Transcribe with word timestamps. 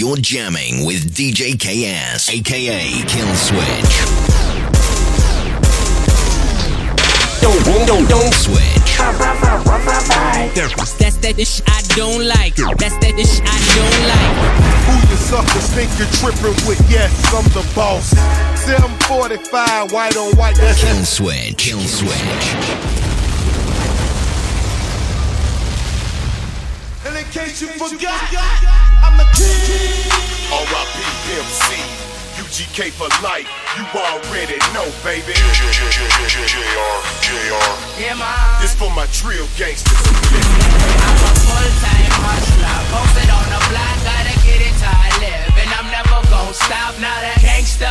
You're 0.00 0.16
jamming 0.16 0.86
with 0.86 1.14
DJ 1.14 1.60
KS, 1.60 2.30
aka 2.30 2.80
Kill 3.04 3.34
Switch. 3.36 3.94
Don't, 7.42 7.62
don't, 7.66 7.86
don't, 7.86 8.08
don't 8.08 8.32
switch. 8.32 8.96
That's 10.96 11.16
that 11.18 11.34
dish 11.36 11.60
I 11.66 11.82
don't 11.96 12.26
like. 12.26 12.56
That's 12.78 12.96
that 12.96 13.12
dish 13.14 13.42
I 13.44 13.60
don't 13.76 14.00
like. 14.08 14.36
Who 14.88 14.94
you 15.10 15.16
suckers 15.20 15.68
think 15.74 15.90
you're 15.98 16.08
tripping 16.16 16.56
with? 16.66 16.80
Yes, 16.90 17.12
I'm 17.34 17.44
the 17.52 17.60
boss. 17.74 18.08
745, 18.64 19.92
white 19.92 20.16
on 20.16 20.34
white. 20.34 20.56
That's 20.56 20.82
Kill 20.82 21.04
Switch. 21.04 21.58
Kill 21.58 21.80
Switch. 21.80 23.19
And 27.10 27.18
in 27.18 27.26
case 27.34 27.58
you 27.58 27.66
forgot, 27.74 28.22
I'm 29.02 29.18
the 29.18 29.26
king. 29.34 30.06
R.I.P. 30.46 30.94
Pimp 31.26 31.42
C. 31.50 31.74
UGK 32.38 32.94
for 32.94 33.10
life. 33.18 33.50
You 33.74 33.82
already 33.98 34.62
know, 34.70 34.86
baby. 35.02 35.34
Yeah, 37.98 38.14
man. 38.14 38.62
This 38.62 38.78
for 38.78 38.94
my 38.94 39.10
drill 39.10 39.50
gangsters. 39.58 39.90
I'm 39.90 41.18
a 41.18 41.34
full-time 41.34 42.14
hustler, 42.22 42.78
posted 42.94 43.26
on 43.26 43.42
the 43.42 43.58
block, 43.74 43.98
gotta 44.06 44.38
get 44.46 44.62
it 44.62 44.74
till 44.78 44.94
I 44.94 45.10
live, 45.18 45.50
and 45.58 45.66
I'm 45.82 45.90
never 45.90 46.22
gonna 46.30 46.54
stop. 46.54 46.94
Now 47.02 47.18
that 47.26 47.42
gangsta, 47.42 47.90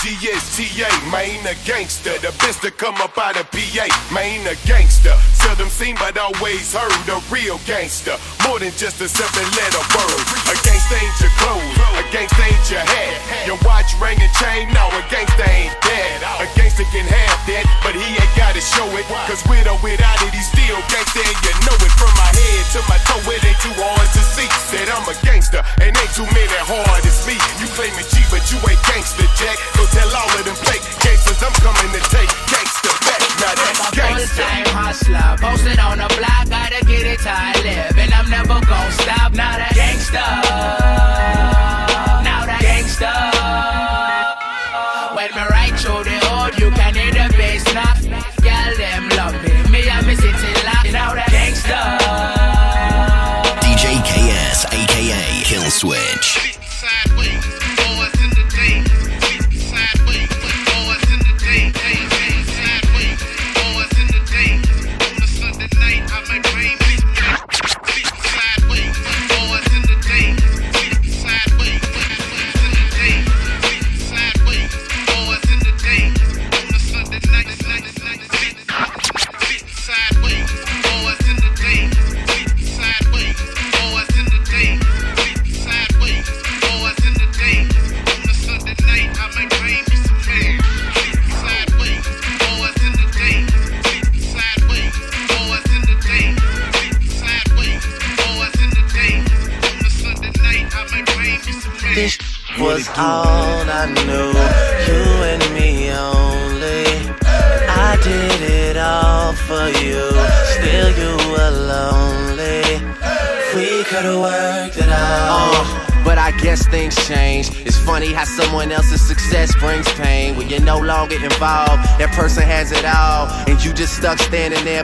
G-A-N-G-S-T-A. 0.00 0.88
Man, 1.12 1.44
a 1.44 1.52
gangster. 1.68 2.16
The 2.24 2.32
best 2.40 2.64
to 2.64 2.70
come 2.72 2.96
up 3.04 3.20
out 3.20 3.36
of 3.36 3.44
PA. 3.52 3.84
Man, 4.08 4.40
a 4.48 4.56
gangster. 4.64 5.12
Seldom 5.36 5.68
seen, 5.68 5.94
but 6.00 6.16
always 6.16 6.72
heard. 6.72 6.88
A 7.12 7.20
real 7.28 7.60
gangster. 7.68 8.16
More 8.48 8.56
than 8.56 8.72
just 8.80 8.96
a 9.04 9.08
seven 9.12 9.44
letter 9.60 9.84
word. 9.92 10.24
A 10.48 10.56
gangster 10.64 10.96
ain't 10.96 11.16
your 11.20 11.34
clothes. 11.36 11.76
A 12.00 12.04
gangster 12.16 12.48
ain't 12.48 12.64
your 12.72 12.80
hat. 12.80 13.12
Your 13.44 13.60
watch, 13.60 13.92
ring, 14.00 14.16
and 14.16 14.32
chain. 14.40 14.72
No, 14.72 14.88
a 14.88 15.04
gangster 15.12 15.44
ain't 15.44 15.76
that. 15.84 16.16
A 16.40 16.48
gangster 16.56 16.88
can 16.88 17.04
have 17.04 17.40
that, 17.52 17.68
but 17.84 17.92
he 17.92 18.00
ain't 18.00 18.34
gotta 18.40 18.64
show 18.64 18.88
it. 18.96 19.04
Cause 19.28 19.44
with 19.52 19.68
or 19.68 19.76
without 19.84 20.16
it, 20.24 20.32
he's 20.32 20.48
still 20.48 20.80
gangster. 20.88 21.20
And 21.20 21.38
you 21.44 21.52
know 21.68 21.76
it 21.76 21.92
from 22.00 22.12
my 22.16 22.30
head 22.32 22.64
to 22.72 22.80
my 22.88 22.96
toe. 23.04 23.20
It 23.28 23.44
ain't 23.44 23.60
too 23.60 23.76
hard 23.76 24.08
to 24.16 24.22
see 24.32 24.48
that 24.72 24.88
I'm 24.88 25.04
a 25.04 25.16
gangster. 25.26 25.60
And 25.82 25.92
ain't 25.92 26.14
too 26.16 26.24
many 26.30 26.60
hard 26.64 27.04
as 27.04 27.20
me. 27.26 27.36
You 27.60 27.66
claim 27.76 27.92
it 27.98 28.08
G, 28.08 28.22
but 28.32 28.40
you 28.48 28.56
ain't 28.64 28.80
gangster, 28.88 29.28
Jack. 29.36 29.58
So 29.74 29.89
tell 29.92 30.10
all 30.16 30.30
of 30.30 30.44
them 30.44 30.56
fake 30.66 30.84
gangsters 31.02 31.40
I'm 31.42 31.54
coming 31.60 31.90
to 31.94 32.02
take 32.10 32.30
gangster 32.50 32.94
back. 33.06 33.20
Now 33.40 33.54
that's 33.54 33.80
a 33.80 33.90
gangster. 33.96 34.42
full-time 34.42 34.66
hustler, 34.74 35.28
posted 35.38 35.78
on 35.78 35.98
the 35.98 36.08
block, 36.18 36.44
gotta 36.48 36.80
get 36.86 37.04
it 37.06 37.20
till 37.20 37.59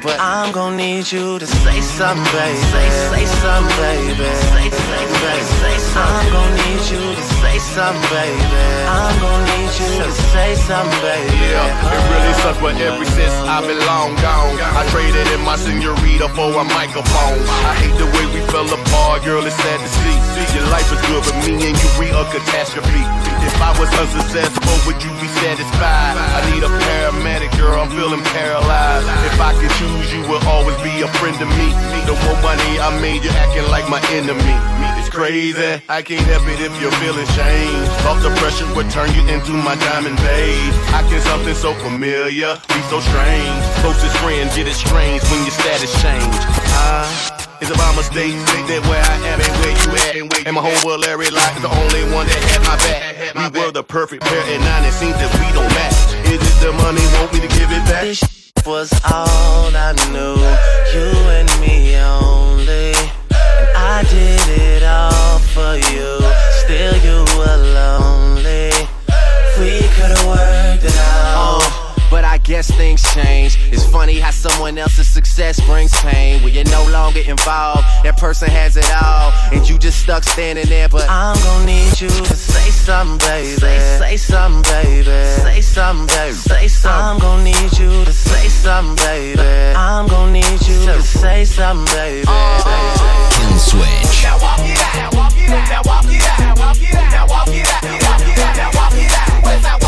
there. 0.00 0.12
But 0.12 0.20
I'm 0.20 0.52
gonna 0.52 0.76
need 0.76 1.10
you 1.10 1.38
to 1.38 1.46
say 1.46 1.80
something, 1.80 2.24
baby. 2.32 2.58
Say, 2.58 2.88
say 2.90 3.24
something, 3.26 3.76
baby. 3.76 4.24
Say, 4.24 4.70
say, 4.70 5.06
say, 5.06 5.38
say 5.60 5.78
something. 5.78 6.16
I'm 6.16 6.32
gonna 6.32 6.56
need 6.56 6.82
you 6.90 7.14
to 7.14 7.22
say 7.22 7.58
something, 7.58 8.10
baby. 8.10 8.42
I'm 8.88 9.20
gonna 9.20 9.44
need 9.56 9.72
you 9.80 9.92
to 10.04 10.12
say 10.12 10.54
something, 10.54 11.00
baby. 11.00 11.36
Yeah, 11.36 11.56
it 11.56 11.80
really 11.80 11.84
sucks, 11.86 12.05
but 12.66 12.82
ever 12.82 13.06
since 13.14 13.30
I've 13.46 13.62
been 13.62 13.78
long 13.86 14.18
gone, 14.18 14.58
I 14.58 14.82
traded 14.90 15.22
in 15.30 15.40
my 15.46 15.54
senorita 15.54 16.26
for 16.34 16.50
a 16.50 16.66
microphone. 16.74 17.38
I 17.62 17.78
hate 17.78 17.94
the 17.94 18.10
way 18.10 18.26
we 18.34 18.42
fell 18.50 18.66
apart, 18.66 19.22
girl. 19.22 19.46
It's 19.46 19.54
sad 19.54 19.78
to 19.78 19.86
see. 19.86 20.18
Your 20.58 20.66
life 20.74 20.90
is 20.90 20.98
good, 21.06 21.22
but 21.22 21.36
me 21.46 21.62
and 21.62 21.78
you, 21.78 21.90
we 21.94 22.10
a 22.10 22.26
catastrophe. 22.26 23.06
If 23.46 23.54
I 23.62 23.70
was 23.78 23.86
unsuccessful, 23.94 24.74
would 24.82 24.98
you 24.98 25.12
be 25.22 25.30
satisfied? 25.38 26.18
I 26.18 26.42
need 26.50 26.66
a 26.66 26.72
paramedic, 26.82 27.54
girl. 27.54 27.78
I'm 27.78 27.86
feeling 27.94 28.24
paralyzed. 28.34 29.06
If 29.30 29.38
I 29.38 29.54
could 29.54 29.70
choose, 29.78 30.10
you 30.10 30.26
would 30.26 30.42
always 30.50 30.74
be 30.82 31.06
a 31.06 31.08
friend 31.22 31.38
to 31.38 31.46
me. 31.46 31.70
The 32.10 32.18
more 32.26 32.38
money 32.42 32.82
I 32.82 32.90
made, 32.98 33.22
you 33.22 33.30
acting 33.30 33.70
like 33.70 33.86
my 33.86 34.02
enemy. 34.10 34.58
It's 34.98 35.14
crazy. 35.14 35.78
I 35.86 36.02
can't 36.02 36.26
help 36.26 36.42
it 36.50 36.58
if 36.58 36.74
you're 36.82 36.96
feeling 36.98 37.30
shame. 37.38 37.84
Thought 38.02 38.26
the 38.26 38.34
pressure 38.42 38.66
would 38.74 38.90
turn 38.90 39.14
you 39.14 39.22
into 39.30 39.54
my 39.54 39.76
diamond 39.76 40.16
babe. 40.18 40.74
I 40.90 41.06
can 41.06 41.20
something 41.22 41.54
so 41.54 41.74
familiar 41.78 42.55
be 42.68 42.80
so 42.88 43.00
strange? 43.00 43.62
Closest 43.82 44.16
friend 44.18 44.50
get 44.54 44.66
it 44.66 44.74
strange 44.74 45.22
when 45.30 45.42
your 45.42 45.52
status 45.52 45.92
change. 46.02 46.36
Ah. 46.76 47.46
It's 47.60 47.70
about 47.70 47.96
mistake, 47.96 48.36
that 48.68 48.84
where 48.84 49.00
I 49.00 49.16
am 49.32 49.40
and 49.40 49.52
where 49.64 49.72
you 49.72 49.88
at. 50.28 50.46
And 50.46 50.54
my 50.54 50.60
whole 50.60 50.76
world 50.84 51.00
Larry 51.00 51.30
Lock 51.30 51.56
is 51.56 51.62
the 51.62 51.72
only 51.72 52.04
one 52.12 52.28
that 52.28 52.40
had 52.52 52.60
my 52.68 52.76
back. 52.84 53.52
We 53.52 53.60
were 53.60 53.72
the 53.72 53.82
perfect 53.82 54.24
pair, 54.24 54.42
and 54.52 54.60
now 54.62 54.84
it 54.84 54.92
seems 54.92 55.16
that 55.16 55.32
we 55.40 55.48
don't 55.56 55.72
match. 55.72 55.96
Is 56.28 56.36
it 56.36 56.56
the 56.60 56.72
money? 56.84 57.00
Want 57.16 57.32
me 57.32 57.40
to 57.40 57.48
give 57.48 57.72
it 57.72 57.84
back? 57.88 58.04
This 58.04 58.20
was 58.66 58.92
all 59.08 59.72
I 59.72 59.96
knew. 60.12 60.36
You 60.92 61.08
and 61.32 61.48
me 61.64 61.96
only. 61.96 62.92
And 63.32 63.68
I 63.72 64.04
did 64.04 64.44
it 64.52 64.82
all 64.84 65.38
for 65.56 65.80
you. 65.88 66.20
Still, 66.60 66.94
you 67.00 67.24
were 67.40 67.58
lonely. 67.72 68.68
We 69.56 69.80
could've 69.96 70.26
worked 70.28 70.84
it 70.84 70.98
out. 71.00 71.65
Uh, 72.06 72.10
but 72.10 72.24
I 72.24 72.38
guess 72.38 72.70
things 72.70 73.02
change. 73.14 73.58
It's 73.72 73.84
funny 73.84 74.18
how 74.18 74.30
someone 74.30 74.78
else's 74.78 75.08
success 75.08 75.60
brings 75.66 75.92
pain. 76.00 76.42
When 76.42 76.52
you're 76.52 76.64
no 76.64 76.84
longer 76.90 77.20
involved, 77.20 77.84
that 78.04 78.16
person 78.16 78.48
has 78.50 78.76
it 78.76 78.90
all, 79.02 79.32
and 79.52 79.68
you 79.68 79.78
just 79.78 80.00
stuck 80.02 80.24
standing 80.24 80.66
there. 80.66 80.88
But 80.88 81.08
I'm 81.08 81.36
gonna 81.42 81.66
need 81.66 82.00
you 82.00 82.08
to 82.08 82.36
say 82.36 82.70
something, 82.70 83.18
baby. 83.28 83.56
Say, 83.60 83.98
say 83.98 84.16
something, 84.16 84.62
baby. 84.62 85.04
Say 85.04 85.60
something, 85.60 86.06
baby. 86.06 86.32
Say 86.34 86.68
something. 86.68 87.04
I'm 87.04 87.18
gonna 87.18 87.44
need 87.44 87.78
you 87.78 88.04
to 88.04 88.12
say 88.12 88.48
something, 88.48 88.96
baby. 89.06 89.40
I'm 89.76 90.06
gonna 90.06 90.32
need 90.32 90.60
you 90.66 90.86
to 90.86 91.02
say 91.02 91.44
something, 91.44 91.86
baby. 91.96 92.26
Kill 92.26 93.58
Switch. 93.58 94.22
Now 94.22 94.38
walk 94.40 94.60
it 94.60 94.78
out, 94.78 94.94
now 94.94 95.10
walk 95.18 95.32
it 95.36 95.50
out, 95.50 95.68
now 95.68 95.82
walk 95.84 96.04
it 96.06 96.22
out, 96.22 96.38
now 96.38 96.54
walk 96.56 96.76
it 96.78 96.94
out, 96.94 97.10
now 97.10 97.26
walk 97.26 97.48
it 97.48 97.66
out, 97.66 97.82
now 97.82 97.98
walk 98.02 98.22
it 98.22 98.38
out, 98.38 98.56
now 98.56 98.70
walk 98.74 98.92
it 98.94 99.12
out. 99.12 99.44
Where's 99.44 99.62
that 99.62 99.72
walk 99.74 99.80
it 99.80 99.82
out? 99.82 99.85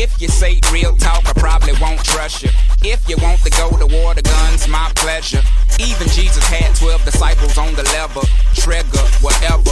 If 0.00 0.22
you 0.22 0.28
say 0.28 0.60
real 0.70 0.96
talk, 0.96 1.26
I 1.28 1.32
probably 1.32 1.72
won't 1.80 2.04
trust 2.04 2.44
you. 2.44 2.50
If 2.82 3.08
you 3.08 3.16
want 3.16 3.40
to 3.40 3.50
go 3.50 3.68
to 3.70 3.86
war, 3.86 4.14
the 4.14 4.22
gun's 4.22 4.68
my 4.68 4.92
pleasure. 4.94 5.42
Even 5.80 6.06
Jesus 6.08 6.44
had 6.44 6.72
12 6.76 7.04
disciples 7.04 7.58
on 7.58 7.74
the 7.74 7.82
lever, 7.82 8.22
trigger, 8.54 9.02
whatever. 9.20 9.67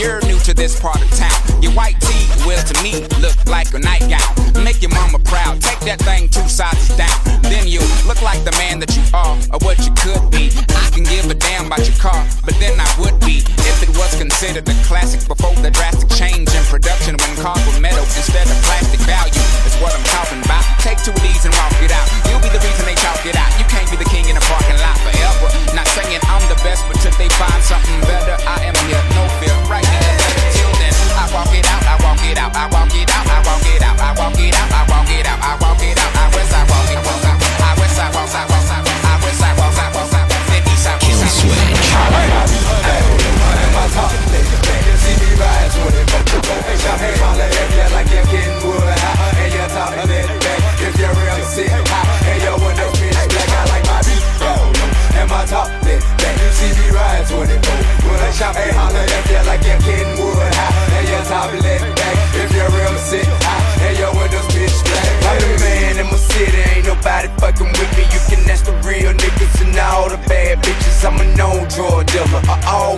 You're 0.00 0.18
new 0.26 0.38
to 0.48 0.54
this 0.54 0.80
part 0.80 0.98
of 0.98 1.10
town. 1.14 1.62
Your 1.62 1.70
white 1.72 1.94
tee 2.00 2.26
will 2.42 2.58
to 2.58 2.74
me 2.82 3.06
look 3.22 3.36
like 3.46 3.70
a 3.74 3.78
nightgown. 3.78 4.26
Make 4.64 4.82
your 4.82 4.90
mama 4.90 5.20
proud. 5.22 5.62
Take 5.62 5.78
that 5.86 6.02
thing 6.02 6.28
two 6.28 6.42
sizes 6.48 6.96
down. 6.98 7.14
Then 7.46 7.68
you 7.68 7.78
look 8.08 8.18
like 8.22 8.42
the 8.42 8.50
man 8.58 8.80
that 8.80 8.90
you 8.96 9.04
are 9.14 9.38
or 9.54 9.60
what 9.62 9.78
you 9.86 9.92
could 10.02 10.26
be. 10.32 10.50
I 10.74 10.90
can 10.90 11.04
give 11.06 11.30
a 11.30 11.36
damn 11.38 11.70
about 11.70 11.86
your 11.86 11.94
car, 12.02 12.18
but 12.42 12.58
then 12.58 12.80
I 12.80 12.90
would 12.98 13.14
be 13.22 13.46
if 13.68 13.78
it 13.84 13.92
was 13.94 14.10
considered 14.18 14.66
a 14.66 14.74
classic 14.82 15.22
before 15.28 15.54
the 15.62 15.70
drastic 15.70 16.10
change 16.18 16.50
in 16.50 16.64
production 16.66 17.14
when 17.14 17.30
cardboard 17.38 17.78
metal 17.78 18.02
instead 18.02 18.50
of 18.50 18.58
plastic 18.66 18.98
value. 19.06 19.38
Is 19.68 19.76
what 19.78 19.94
I'm 19.94 20.02
talking 20.10 20.42
about. 20.42 20.66
Take 20.82 20.98
two 21.04 21.14
of 21.14 21.22
these 21.22 21.46
and 21.46 21.54
walk 21.54 21.76
it 21.78 21.94
out. 21.94 22.08
You'll 22.26 22.42
be 22.42 22.50
the 22.50 22.58
reason 22.58 22.88
they 22.90 22.98
chalk 22.98 23.22
it 23.22 23.38
out. 23.38 23.52
You 23.60 23.68
can't 23.70 23.86
be 23.86 24.00
the 24.00 24.08
king 24.10 24.26
in 24.26 24.34
the 24.34 24.44
parking 24.50 24.80
lot 24.82 24.98
forever. 25.04 25.46
Not 25.76 25.86
saying 25.94 26.18
I'm 26.26 26.42
the 26.50 26.58
best, 26.66 26.82
but 26.90 26.98
till 26.98 27.14
they 27.20 27.30
find 27.38 27.60
something 27.62 28.00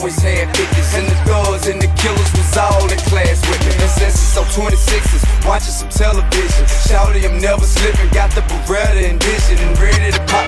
always 0.03 0.21
had 0.21 0.53
pickets, 0.57 0.97
and 0.97 1.07
the 1.07 1.15
thugs 1.23 1.69
and 1.69 1.81
the 1.81 1.87
killers 1.95 2.33
was 2.35 2.57
all 2.57 2.91
in 2.91 2.99
class 3.07 3.39
with 3.47 3.63
me. 3.63 3.73
Ancestors 3.87 4.37
on 4.37 4.45
26s, 4.47 5.47
watching 5.47 5.71
some 5.71 5.89
television. 5.91 6.67
Shouting, 6.67 7.25
I'm 7.25 7.41
never 7.41 7.63
slipping. 7.63 8.11
Got 8.11 8.33
the 8.33 8.41
Beretta 8.67 8.99
and 8.99 9.23
and 9.23 9.79
ready 9.79 10.11
to 10.11 10.19
pop. 10.27 10.42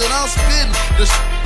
that 0.00 0.10
I'm 0.16 0.28
spitting. 0.28 0.72
The 0.96 1.39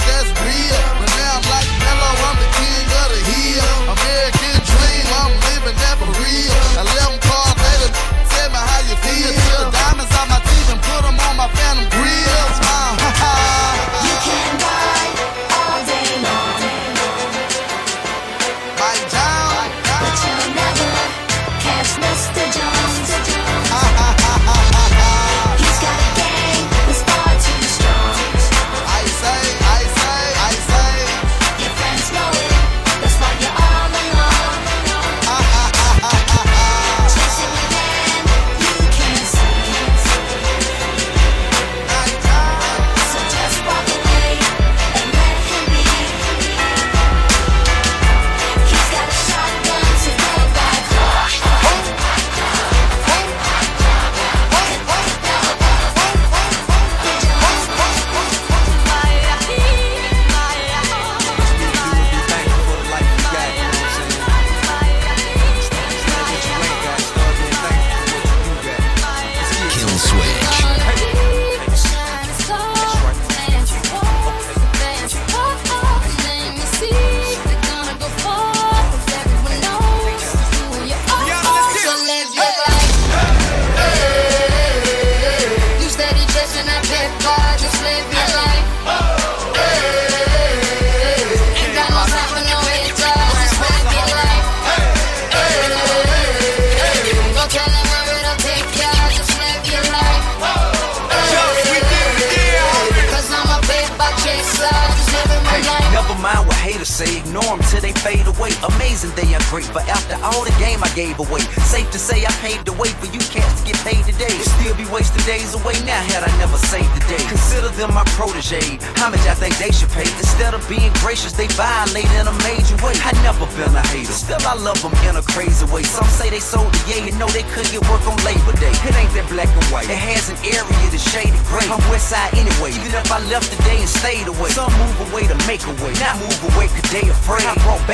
fade 108.05 108.29
away. 108.29 108.53
Amazing 108.77 109.17
they 109.17 109.33
are 109.33 109.41
great, 109.49 109.65
but 109.73 109.89
after 109.89 110.13
all 110.21 110.45
the 110.45 110.53
game 110.61 110.85
I 110.85 110.93
gave 110.93 111.17
away, 111.17 111.41
safe 111.65 111.89
to 111.97 111.99
say 111.99 112.21
I 112.29 112.33
paved 112.45 112.69
the 112.69 112.77
way 112.77 112.93
for 113.01 113.09
you 113.09 113.19
cats 113.33 113.65
to 113.65 113.73
get 113.73 113.81
paid 113.81 114.05
today. 114.05 114.37
Still 114.61 114.77
be 114.77 114.85
wasting 114.93 115.25
days 115.25 115.57
away 115.57 115.73
now 115.89 116.05
had 116.13 116.21
I 116.21 116.31
never 116.37 116.61
saved 116.61 116.93
the 116.93 117.01
day. 117.09 117.25
Consider 117.33 117.73
them 117.81 117.97
my 117.97 118.05
protege, 118.13 118.77
how 119.01 119.09
much 119.09 119.25
I 119.25 119.33
think 119.33 119.57
they 119.57 119.73
should 119.73 119.89
pay. 119.89 120.05
Instead 120.21 120.53
of 120.53 120.61
being 120.69 120.93
gracious, 121.01 121.33
they 121.33 121.49
violate 121.57 122.11
in 122.21 122.29
a 122.29 122.37
major 122.45 122.77
way. 122.85 122.93
I 123.01 123.17
never 123.25 123.49
been 123.57 123.73
a 123.73 123.85
hater, 123.89 124.13
still 124.13 124.45
I 124.45 124.55
love 124.61 124.77
them 124.85 124.93
in 125.09 125.17
a 125.17 125.25
crazy 125.33 125.65
way. 125.73 125.83
Some 125.83 126.09
say 126.13 126.29
they 126.29 126.45
sold 126.45 126.69
the 126.69 126.81
yay 126.93 127.09
and 127.09 127.17
know 127.17 127.31
they 127.33 127.47
could 127.57 127.65
get 127.73 127.81
work 127.89 128.05
on 128.05 128.21
Labor 128.21 128.53
Day. 128.61 128.75
It 128.85 128.93
ain't 129.01 129.17
that 129.17 129.33
black 129.33 129.49
and 129.49 129.65
white, 129.73 129.89
it 129.89 129.97
has 129.97 130.29
an 130.29 130.37
area 130.45 130.85
that's 130.93 131.01
shaded 131.01 131.41
gray. 131.49 131.65
I'm 131.73 131.81
west 131.89 132.13
side 132.13 132.37
anyway, 132.37 132.77
even 132.77 132.93
if 132.93 133.09
I 133.09 133.25
left 133.33 133.49
today 133.49 133.81
and 133.81 133.89
stayed 133.89 134.29
away. 134.29 134.53
Some 134.53 134.69
move 134.77 134.99
away 135.09 135.25
to 135.25 135.37
make 135.49 135.65
a 135.65 135.73
way, 135.81 135.97
not 136.05 136.21
move 136.21 136.41
away 136.53 136.69
cause 136.69 136.85
they 136.93 137.09
afraid. 137.09 137.49
I 137.49 137.57
brought 137.65 137.81
back 137.89 137.94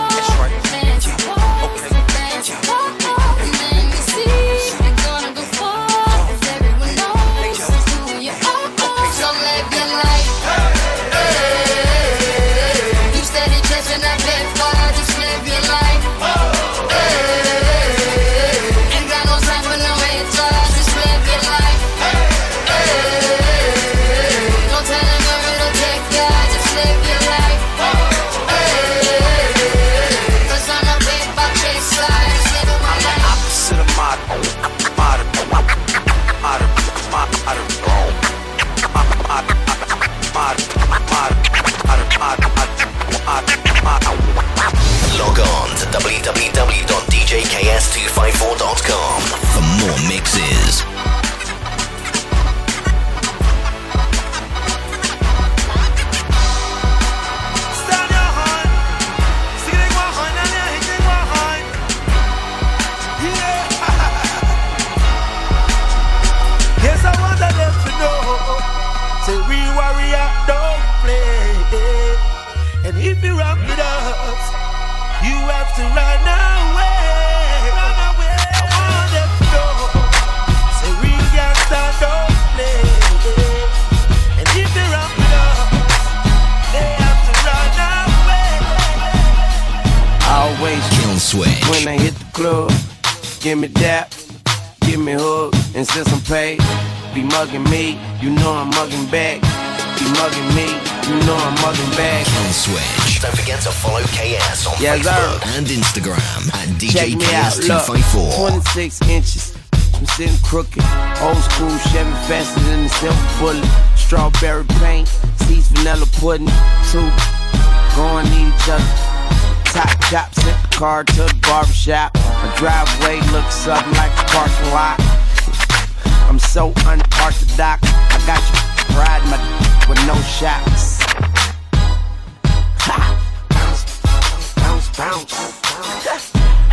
Bounce. 135.01 135.33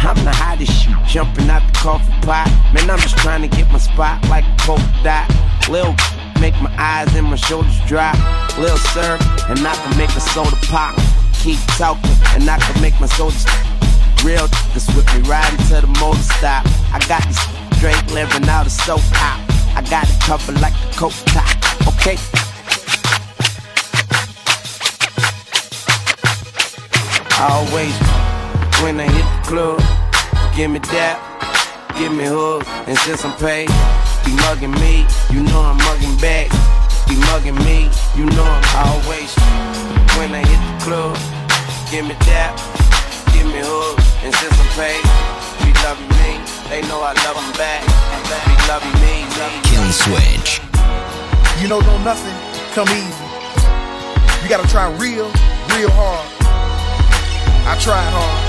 I'm 0.05 0.21
the 0.21 0.29
hottest 0.37 0.85
shoot, 0.85 1.01
jumping 1.09 1.49
out 1.49 1.65
the 1.65 1.73
coffee 1.81 2.13
pot. 2.21 2.45
Man, 2.75 2.91
I'm 2.91 2.99
just 2.99 3.17
trying 3.17 3.41
to 3.41 3.49
get 3.49 3.73
my 3.73 3.79
spot 3.79 4.21
like 4.29 4.45
a 4.45 4.55
polka 4.69 4.85
dot. 5.03 5.33
Lil 5.71 5.97
make 6.37 6.53
my 6.61 6.69
eyes 6.77 7.09
and 7.17 7.25
my 7.25 7.37
shoulders 7.37 7.81
drop. 7.89 8.13
Lil 8.59 8.77
serve, 8.93 9.17
and 9.49 9.65
I 9.65 9.73
can 9.81 9.97
make 9.97 10.13
a 10.13 10.21
soda 10.21 10.61
pop. 10.69 10.93
Keep 11.41 11.57
talking, 11.81 12.05
and 12.37 12.45
I 12.45 12.61
can 12.61 12.77
make 12.83 13.01
my 13.01 13.09
soldiers 13.09 13.49
real 14.21 14.45
niggas 14.77 14.93
with 14.93 15.09
me 15.17 15.25
riding 15.25 15.57
to 15.73 15.81
the 15.81 15.89
motor 15.97 16.21
stop. 16.21 16.69
I 16.93 17.01
got 17.09 17.25
this 17.25 17.41
straight 17.81 18.13
living 18.13 18.47
out 18.47 18.67
of 18.67 18.73
soap 18.73 19.01
out. 19.25 19.41
I 19.73 19.81
got 19.89 20.05
it 20.05 20.21
covered 20.21 20.61
like 20.61 20.77
the 20.77 21.01
coat 21.01 21.17
top. 21.33 21.49
Okay. 21.97 22.21
Always 27.41 28.18
when 28.83 29.01
I 29.01 29.07
hit 29.11 29.27
the 29.27 29.43
club, 29.49 29.79
give 30.55 30.71
me 30.71 30.79
that, 30.95 31.19
give 31.99 32.13
me 32.13 32.25
hook, 32.25 32.63
and 32.87 32.97
since 32.99 33.25
I'm 33.25 33.35
paid, 33.39 33.69
be 34.25 34.33
mugging 34.47 34.75
me, 34.79 35.07
you 35.31 35.43
know 35.43 35.61
I'm 35.61 35.79
mugging 35.89 36.17
back. 36.21 36.51
Be 37.09 37.17
mugging 37.33 37.57
me, 37.65 37.89
you 38.15 38.29
know 38.37 38.45
I'm 38.45 38.67
always 38.85 39.33
when 40.21 40.35
I 40.35 40.45
hit 40.45 40.61
the 40.61 40.77
club, 40.85 41.17
give 41.91 42.05
me 42.05 42.15
that, 42.29 42.53
give 43.33 43.47
me 43.49 43.65
hook, 43.65 43.97
and 44.23 44.35
since 44.35 44.53
I'm 44.53 44.71
paid, 44.77 45.03
be 45.65 45.73
loving 45.83 46.11
me, 46.21 46.37
they 46.69 46.83
know 46.87 47.01
I 47.01 47.17
love 47.25 47.37
them 47.41 47.53
back. 47.57 47.83
Be 48.45 48.55
loving 48.69 48.93
me, 49.01 49.25
loving 49.41 49.63
Kill 49.65 49.89
switch. 49.91 50.61
You 51.63 51.69
know, 51.69 51.81
don't 51.81 52.05
nothing 52.05 52.37
come 52.77 52.89
easy. 52.93 53.27
You 54.43 54.49
gotta 54.49 54.69
try 54.69 54.93
real, 55.01 55.27
real 55.75 55.91
hard. 55.97 56.29
I 57.69 57.77
tried 57.81 58.09
hard, 58.13 58.48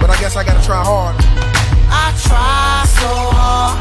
but 0.00 0.10
I 0.10 0.16
guess 0.20 0.36
I 0.36 0.44
gotta 0.44 0.64
try 0.64 0.82
harder. 0.82 1.18
I 1.88 2.12
try 2.26 2.84
so 3.00 3.10
hard, 3.36 3.78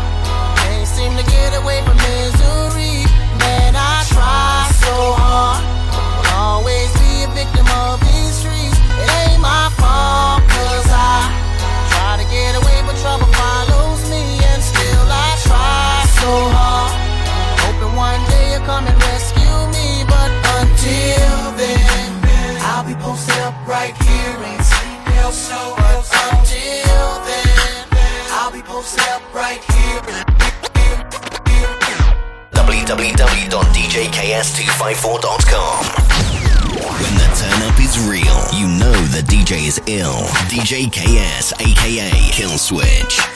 can't 0.61 0.87
seem 0.87 1.11
to 1.17 1.25
get 1.25 1.51
away 1.61 1.81
from 1.85 1.97
misery. 1.97 3.05
Man, 3.41 3.73
I 3.75 4.05
try 4.09 4.69
so 4.85 4.95
hard, 5.19 5.63
will 5.91 6.31
always 6.35 6.89
be 7.01 7.25
a 7.25 7.29
victim 7.33 7.67
of 7.85 7.99
these 8.05 8.33
streets. 8.41 8.77
It 9.01 9.09
ain't 9.25 9.41
my 9.41 9.69
fault, 9.79 10.45
cause 10.47 10.87
I 10.89 11.29
try 11.91 12.21
to 12.21 12.25
get 12.29 12.53
away, 12.55 12.77
but 12.85 12.95
trouble 13.01 13.29
follows 13.33 14.01
me, 14.09 14.39
and 14.53 14.61
still 14.61 15.07
I 15.09 15.29
try 15.47 16.05
so 16.21 16.31
hard. 16.53 16.93
Hoping 17.65 17.93
one 17.97 18.21
day 18.29 18.53
you'll 18.53 18.67
come 18.69 18.85
and 18.85 18.97
rescue 19.09 19.57
me, 19.73 20.05
but 20.05 20.29
until 20.61 21.57
then, 21.57 22.51
I'll 22.69 22.85
be 22.85 22.95
posted 23.01 23.39
up 23.41 23.55
right 23.67 23.95
here, 24.05 24.37
ain't 24.45 24.63
seen 24.63 24.95
else 25.25 25.49
so. 25.49 25.84
Right 29.33 29.63
here. 29.63 29.75
on 33.55 33.65
DJKS254.com. 33.73 35.85
When 37.01 37.15
the 37.17 37.25
turn 37.35 37.63
up 37.67 37.79
is 37.79 37.97
real, 38.07 38.45
you 38.53 38.67
know 38.77 38.93
the 39.07 39.23
DJ 39.25 39.65
is 39.67 39.81
ill. 39.87 40.27
DJ 40.49 40.91
KS, 40.91 41.51
aka 41.59 42.11
Kill 42.31 42.59
Switch. 42.59 43.34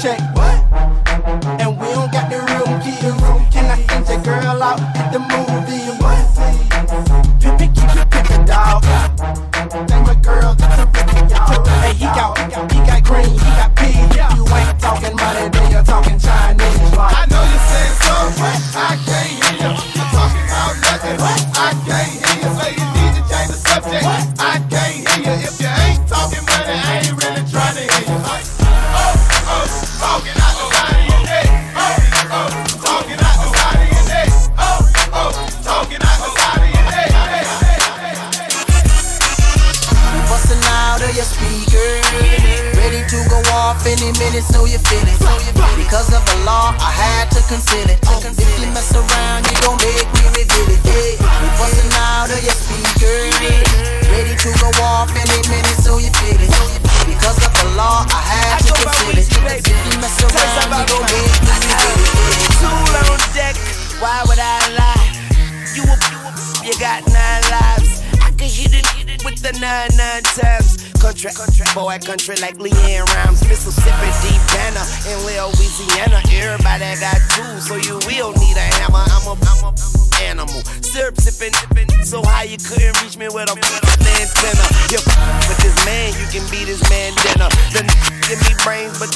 Check. 0.00 0.37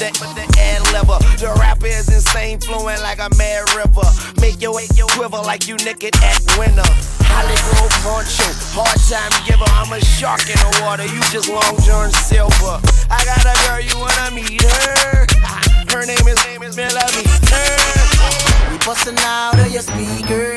Brains, 0.03 0.19
but 0.19 0.35
that, 0.35 0.49
the 0.51 0.59
ad 0.59 0.81
level. 0.93 1.19
The 1.39 1.53
rapper 1.59 1.87
is 1.87 2.07
insane, 2.09 2.59
flowing 2.59 2.99
like 3.01 3.19
a 3.19 3.29
mad 3.37 3.63
river. 3.75 4.07
Make 4.41 4.61
your, 4.61 4.75
make 4.75 4.95
your 4.97 5.07
quiver 5.15 5.37
like 5.37 5.67
you 5.67 5.75
naked 5.77 6.15
at 6.23 6.39
winter. 6.57 6.87
Hollywood 7.23 7.91
poncho, 8.03 8.47
hard 8.75 8.99
time 9.07 9.33
giver. 9.47 9.67
I'm 9.79 9.91
a 9.93 9.99
shark 10.03 10.43
in 10.47 10.59
the 10.59 10.71
water, 10.83 11.05
you 11.05 11.21
just 11.31 11.49
long 11.49 11.77
John 11.81 12.11
Silver. 12.11 12.79
I 13.09 13.23
got 13.25 13.43
a 13.45 13.55
girl, 13.67 13.81
you 13.81 13.95
wanna 13.97 14.35
meet 14.35 14.61
her? 14.61 15.25
Her 15.91 16.05
name 16.05 16.27
is 16.27 16.37
name 16.45 16.63
is 16.63 16.75
Melanie. 16.75 18.02
We 18.71 18.77
bustin' 18.85 19.17
out 19.19 19.59
of 19.59 19.69
your 19.71 19.81
speaker. 19.81 20.55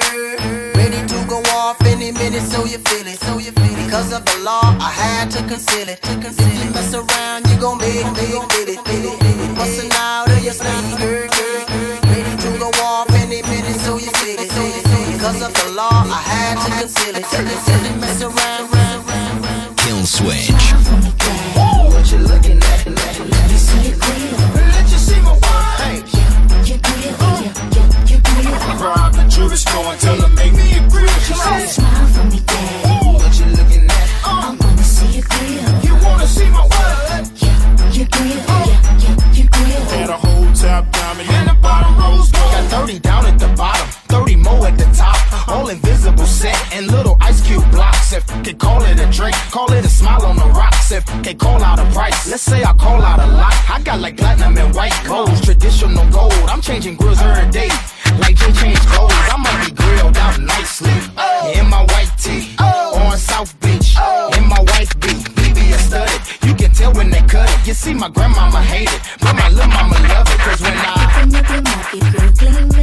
Ready 0.75 1.01
to 1.07 1.19
go 1.29 1.42
off 1.55 1.81
any 1.83 2.12
minute, 2.12 2.42
so 2.42 2.64
you 2.64 2.79
feel 2.79 3.07
it. 3.07 3.19
So 3.21 3.38
you 3.38 3.53
feel 3.53 3.79
it. 3.79 3.85
Because 3.87 4.12
of 4.12 4.25
the 4.25 4.38
law, 4.42 4.77
I 4.81 4.90
had 4.90 5.31
to 5.33 5.38
conceal 5.47 5.88
it. 5.88 6.01
If 6.03 6.37
you 6.62 6.71
mess 6.71 6.95
around, 6.95 7.49
you 7.49 7.57
gon' 7.59 7.79
make 7.79 8.05
me 8.05 8.12
feel 8.14 8.69
it. 8.69 8.81
Feel 8.87 9.12
it. 9.12 9.23
We 9.40 9.55
bustin' 9.55 9.92
out 9.92 10.29
of 10.29 10.42
your 10.42 10.55
speaker. 10.55 11.29
Ready 12.11 12.35
to 12.42 12.59
go 12.59 12.71
off 12.83 13.11
any 13.23 13.42
minute, 13.42 13.81
so 13.81 13.99
you 13.99 14.11
feel 14.21 14.40
it. 14.40 14.51
Because 15.12 15.42
of 15.42 15.53
the 15.55 15.73
law, 15.73 16.05
I 16.07 16.21
had 16.33 16.55
to 16.64 16.71
conceal 16.79 17.16
it. 17.16 17.25
If 17.33 17.85
you 17.85 18.01
mess 18.01 18.23
around, 18.23 18.71
round, 18.73 19.09
round, 19.09 19.45
round. 19.45 19.77
Kill 19.79 20.05
Switch. 20.07 20.51
What 21.57 22.12
you 22.12 22.19
looking 22.19 22.59
at? 22.59 23.06
Rob 29.57 29.64
the 29.64 29.71
store 29.71 29.92
and 29.92 30.01
tell 30.01 30.21
her 30.21 30.35
make 30.35 30.53
me 30.53 30.77
a 30.77 30.81
grill. 30.90 31.09
She 31.25 31.33
said, 31.33 31.66
Smile 31.66 32.07
for 32.09 32.25
me, 32.25 32.40
daddy. 32.45 33.16
What 33.16 33.38
you 33.38 33.47
looking 33.57 33.85
at? 33.88 34.07
I 34.25 34.57
wanna 34.61 34.83
see 34.83 35.16
you 35.16 35.23
grill. 35.23 35.64
You 35.83 35.95
wanna 36.05 36.27
see 36.27 36.49
my 36.51 36.61
what? 36.61 37.31
Yeah, 37.40 37.92
you 37.92 38.05
grill. 38.07 38.45
Oh. 38.49 38.66
Yeah, 38.69 39.16
yeah, 39.16 39.33
you 39.33 39.49
grill. 39.49 39.85
Had 39.97 40.11
a 40.11 40.19
whole 40.19 40.53
top 40.53 40.92
diamond 40.92 41.31
and 41.31 41.49
the 41.49 41.55
bottom 41.62 41.97
rose 41.97 42.31
gold. 42.33 42.53
Got 42.53 42.87
30 42.87 42.99
down 42.99 43.27
at 43.27 43.38
the 43.38 43.49
bottom, 43.57 43.88
30 44.09 44.37
more 44.37 44.66
at 44.66 44.77
the 44.77 44.88
top. 44.92 45.49
All 45.49 45.69
invisible 45.69 46.27
set 46.27 46.59
and 46.75 46.90
little 46.90 47.16
ice 47.21 47.40
cube 47.47 47.71
blocks. 47.71 48.12
If 48.12 48.27
they 48.45 48.53
call 48.53 48.83
it 48.83 49.01
a 49.01 49.11
drink, 49.11 49.37
call 49.51 49.73
it 49.73 49.85
a 49.85 49.88
smile 49.88 50.27
on 50.27 50.37
the 50.37 50.49
rocks. 50.49 50.76
If 50.88 51.05
they 51.25 51.35
call 51.35 51.64
out 51.64 51.81
a 51.81 51.85
price, 51.92 52.31
let's 52.31 52.44
say 52.44 52.62
I 52.62 52.72
call 52.75 53.03
out 53.03 53.18
a 53.18 53.27
lot. 53.27 53.53
I 53.68 53.83
got 53.83 53.99
like 53.99 54.16
platinum 54.16 54.57
and 54.57 54.72
white 54.72 54.94
golds, 55.05 55.40
traditional 55.40 56.09
gold. 56.12 56.33
I'm 56.49 56.61
changing 56.61 56.94
grills 56.94 57.20
every 57.20 57.51
day. 57.51 57.68
Like 58.20 58.37
Jay 58.37 58.53
changed 58.53 58.87
clothes, 58.87 59.12
I'ma 59.12 59.51
be 59.64 59.72
grilled 59.72 60.16
out 60.16 60.38
nicely. 60.38 60.94
In 61.59 61.68
my 61.68 61.83
white 61.90 62.12
tee, 62.16 62.55
on 62.61 63.18
South 63.18 63.59
Beach, 63.61 63.96
in 64.38 64.46
my 64.46 64.61
white 64.70 64.92
beat, 65.01 65.27
BB 65.35 65.72
studded. 65.75 66.22
You 66.46 66.55
can 66.55 66.72
tell 66.72 66.92
when 66.92 67.11
they 67.11 67.22
cut 67.22 67.51
it. 67.51 67.66
You 67.66 67.75
see, 67.75 67.92
my 67.92 68.09
grandmama 68.09 68.62
hate 68.62 68.88
it, 68.88 69.01
but 69.20 69.35
my 69.35 69.49
little 69.49 69.66
mama 69.66 69.99
love 70.07 70.29
it. 70.29 70.38
Cause 70.38 70.61
when 70.61 70.72
I 70.72 71.27
up 71.35 71.51
your 71.51 71.62
mouth, 71.62 71.94
you 71.94 72.01
gleaming. 72.38 72.77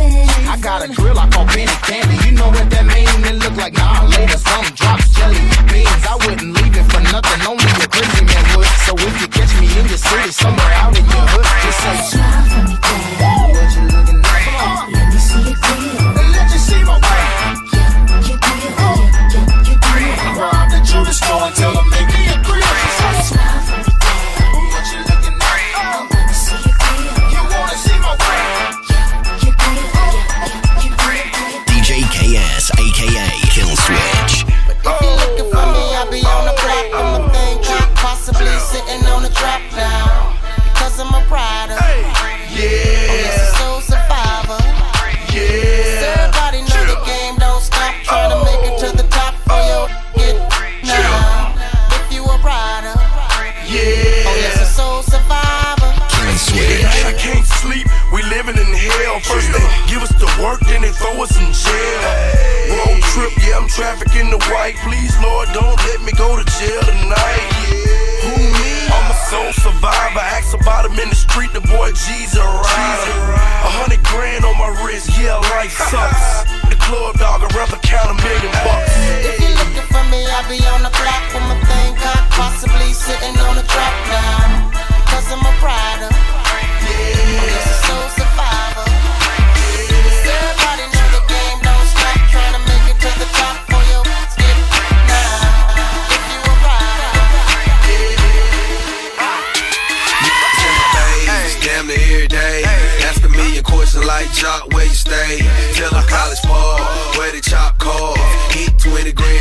I 0.00 0.58
got 0.62 0.82
a 0.82 0.92
grill, 0.92 1.18
I 1.18 1.28
call 1.28 1.46
Benny 1.46 1.66
Candy. 1.84 2.16
You 2.26 2.32
know 2.32 2.48
what 2.48 2.70
that 2.70 2.86
mean? 2.86 3.24
It 3.24 3.36
look 3.42 3.56
like 3.56 3.74
nah, 3.74 4.06
later 4.06 4.38
some 4.38 4.64
drops 4.74 5.08
jelly. 5.14 5.59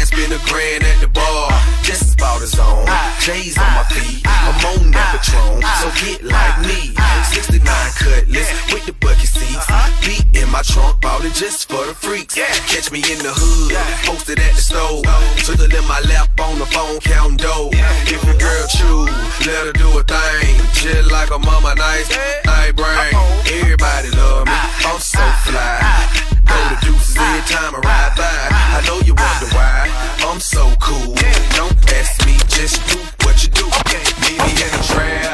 spend 0.09 0.33
a 0.33 0.41
grand 0.49 0.83
at 0.83 0.97
the 1.01 1.07
bar. 1.07 1.51
Just 1.83 2.15
about 2.15 2.41
as 2.41 2.57
on. 2.57 2.85
J's 3.21 3.57
on 3.57 3.71
my 3.77 3.85
feet. 3.93 4.25
I'm 4.25 4.57
on 4.73 4.91
that 4.91 5.21
patron. 5.21 5.61
So 5.81 5.87
get 6.01 6.23
like 6.25 6.57
me. 6.65 6.97
69 7.29 7.61
cutlass 7.93 8.49
with 8.73 8.85
the 8.85 8.93
bucket 8.93 9.29
seats. 9.29 9.67
Beat 10.01 10.25
in 10.33 10.49
my 10.49 10.61
trunk, 10.63 11.01
bought 11.01 11.23
it 11.23 11.33
just 11.33 11.69
for 11.69 11.85
the 11.85 11.93
freaks. 11.93 12.35
Catch 12.35 12.91
me 12.91 12.99
in 13.05 13.19
the 13.19 13.33
hood, 13.33 13.77
posted 14.05 14.39
at 14.39 14.53
the 14.55 14.61
store. 14.61 15.03
Twiddle 15.45 15.69
in 15.69 15.85
my 15.87 15.99
lap 16.09 16.29
on 16.41 16.57
the 16.57 16.65
phone, 16.65 16.99
count 16.99 17.39
dough. 17.39 17.69
If 18.09 18.23
your 18.25 18.37
girl 18.37 18.65
choose, 18.67 19.13
let 19.45 19.67
her 19.67 19.73
do 19.73 19.89
a 19.99 20.03
thing. 20.03 20.57
Just 20.73 21.11
like 21.11 21.29
a 21.29 21.39
mama, 21.39 21.75
nice, 21.75 22.09
I 22.47 22.71
brain. 22.73 23.13
Everybody 23.61 24.09
love 24.17 24.47
me. 24.47 24.57
I'm 24.89 24.99
so 24.99 25.21
fly. 25.45 26.28
Throw 26.49 26.65
the 26.69 26.77
deuces 26.81 27.15
every 27.15 27.45
time 27.45 27.75
I 27.75 27.79
ride 27.79 28.13
by. 28.17 28.25
I 28.77 28.81
know 28.87 28.99
you 29.05 29.13
wonder 29.13 29.47
why 29.55 29.85
I'm 30.27 30.39
so 30.39 30.73
cool. 30.81 31.13
Don't 31.55 31.77
ask 31.93 32.25
me, 32.25 32.37
just 32.47 32.81
do 32.89 32.97
what 33.23 33.43
you 33.43 33.49
do. 33.49 33.65
Meet 34.25 34.39
me 34.41 34.51
in 34.65 34.71
the 34.73 34.83
trap. 34.89 35.28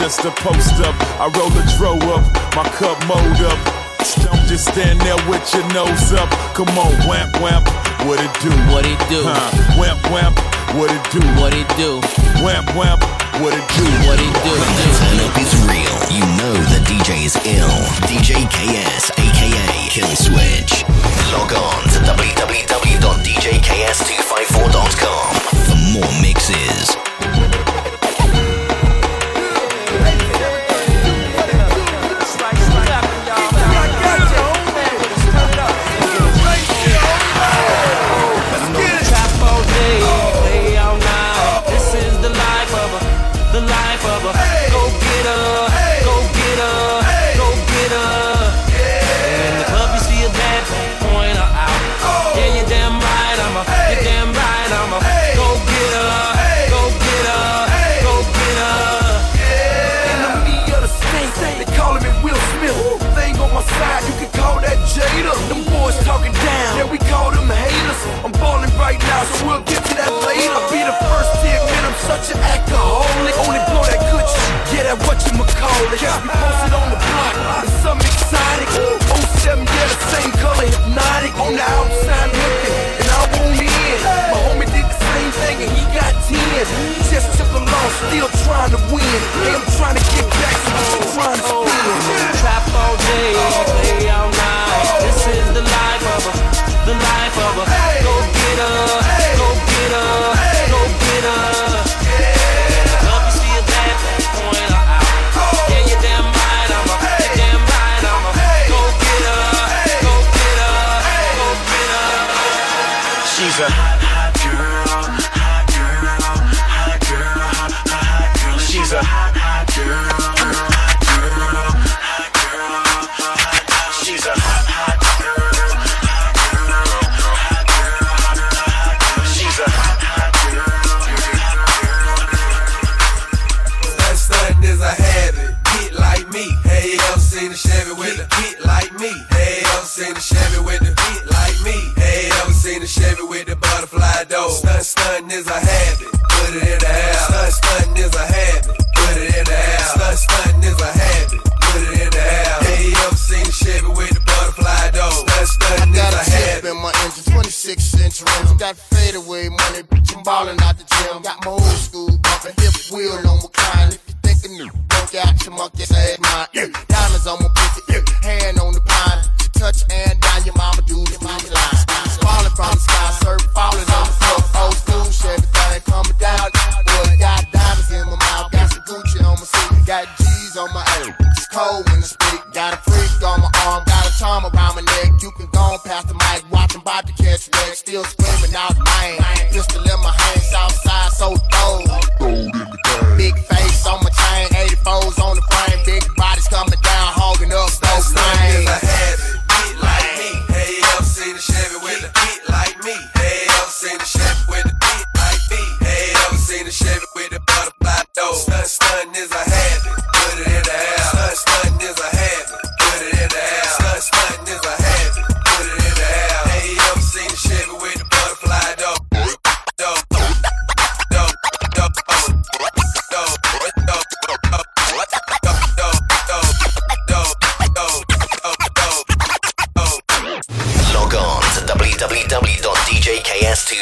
just 0.00 0.24
a 0.24 0.32
post 0.40 0.80
up. 0.80 0.96
I 1.20 1.28
roll 1.36 1.52
a 1.52 1.60
dro 1.76 1.92
up, 2.16 2.24
my 2.56 2.64
cup 2.80 2.96
mold 3.04 3.36
up. 3.44 3.60
Don't 4.24 4.40
just 4.48 4.72
stand 4.72 4.96
there 5.04 5.20
with 5.28 5.44
your 5.52 5.68
nose 5.76 6.16
up. 6.16 6.32
Come 6.56 6.72
on, 6.80 6.88
wamp 7.04 7.36
wamp, 7.44 7.68
what 8.08 8.16
it 8.16 8.32
do? 8.40 8.48
What 8.72 8.88
it 8.88 8.96
do? 9.12 9.20
Huh. 9.20 9.36
Wamp 9.76 10.00
wamp, 10.08 10.40
what 10.72 10.88
it 10.88 11.04
do? 11.12 11.20
What 11.36 11.52
it 11.52 11.68
do? 11.76 12.00
Wamp 12.40 12.72
wamp, 12.72 13.04
what 13.44 13.52
it 13.52 13.68
do? 13.76 13.84
What 14.08 14.16
it 14.16 14.32
do? 14.40 14.56
When 14.56 14.72
the 14.80 14.88
turn 14.96 15.20
up 15.20 15.36
is 15.36 15.52
real, 15.68 15.96
you 16.08 16.24
know 16.40 16.56
the 16.72 16.80
DJ 16.88 17.28
is 17.28 17.36
ill. 17.44 17.76
DJ 18.08 18.48
KS, 18.48 19.12
aka 19.20 19.76
Kill 19.92 20.08
Switch. 20.16 20.80
Log 21.36 21.52
on 21.52 21.84
to 21.92 22.00
www.djks254. 22.08 24.59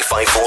254 0.01 0.38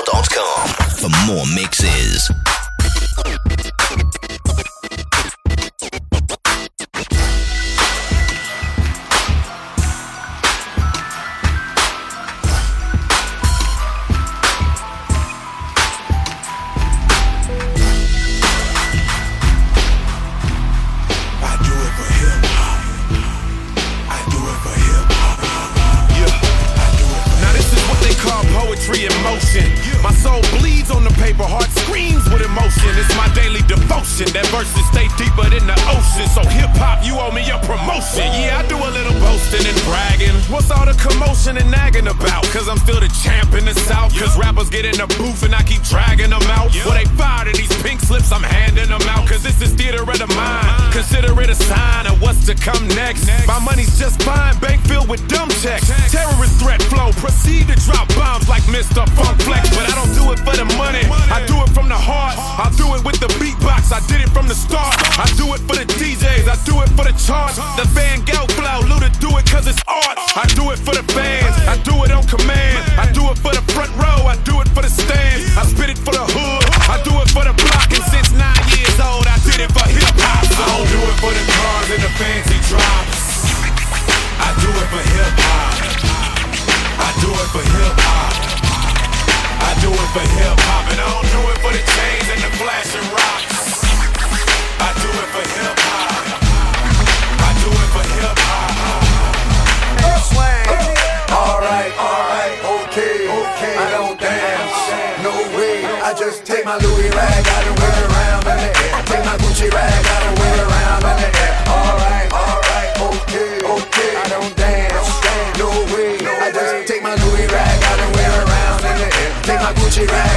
just 106.25 106.47
take 106.47 106.65
my 106.65 106.79
Louis 106.79 107.11
rag 107.11 107.47
out 107.49 107.67
and 107.67 107.79
it 107.79 107.99
around 108.07 108.47
in 108.47 108.59
the 108.63 108.71
air. 108.71 109.03
Take 109.11 109.25
my 109.27 109.37
Gucci 109.43 109.69
rag 109.75 110.07
out 110.07 110.23
and 110.23 110.39
it 110.39 110.61
around 110.63 111.03
in 111.11 111.17
the 111.19 111.31
air. 111.43 111.53
Alright, 111.67 112.31
alright, 112.31 112.91
okay, 113.11 113.59
okay. 113.59 114.13
I 114.23 114.29
don't 114.31 114.55
dance, 114.57 115.11
no 115.59 115.69
way. 115.91 116.23
I 116.23 116.53
just 116.55 116.87
take 116.87 117.03
my 117.03 117.17
Louis 117.17 117.47
rag 117.51 117.83
out 117.91 117.99
and 117.99 118.15
it 118.15 118.35
around 118.39 118.85
in 118.91 118.97
the 119.03 119.09
air. 119.19 119.31
Take 119.43 119.61
my 119.67 119.73
Gucci 119.75 120.07
rag. 120.07 120.32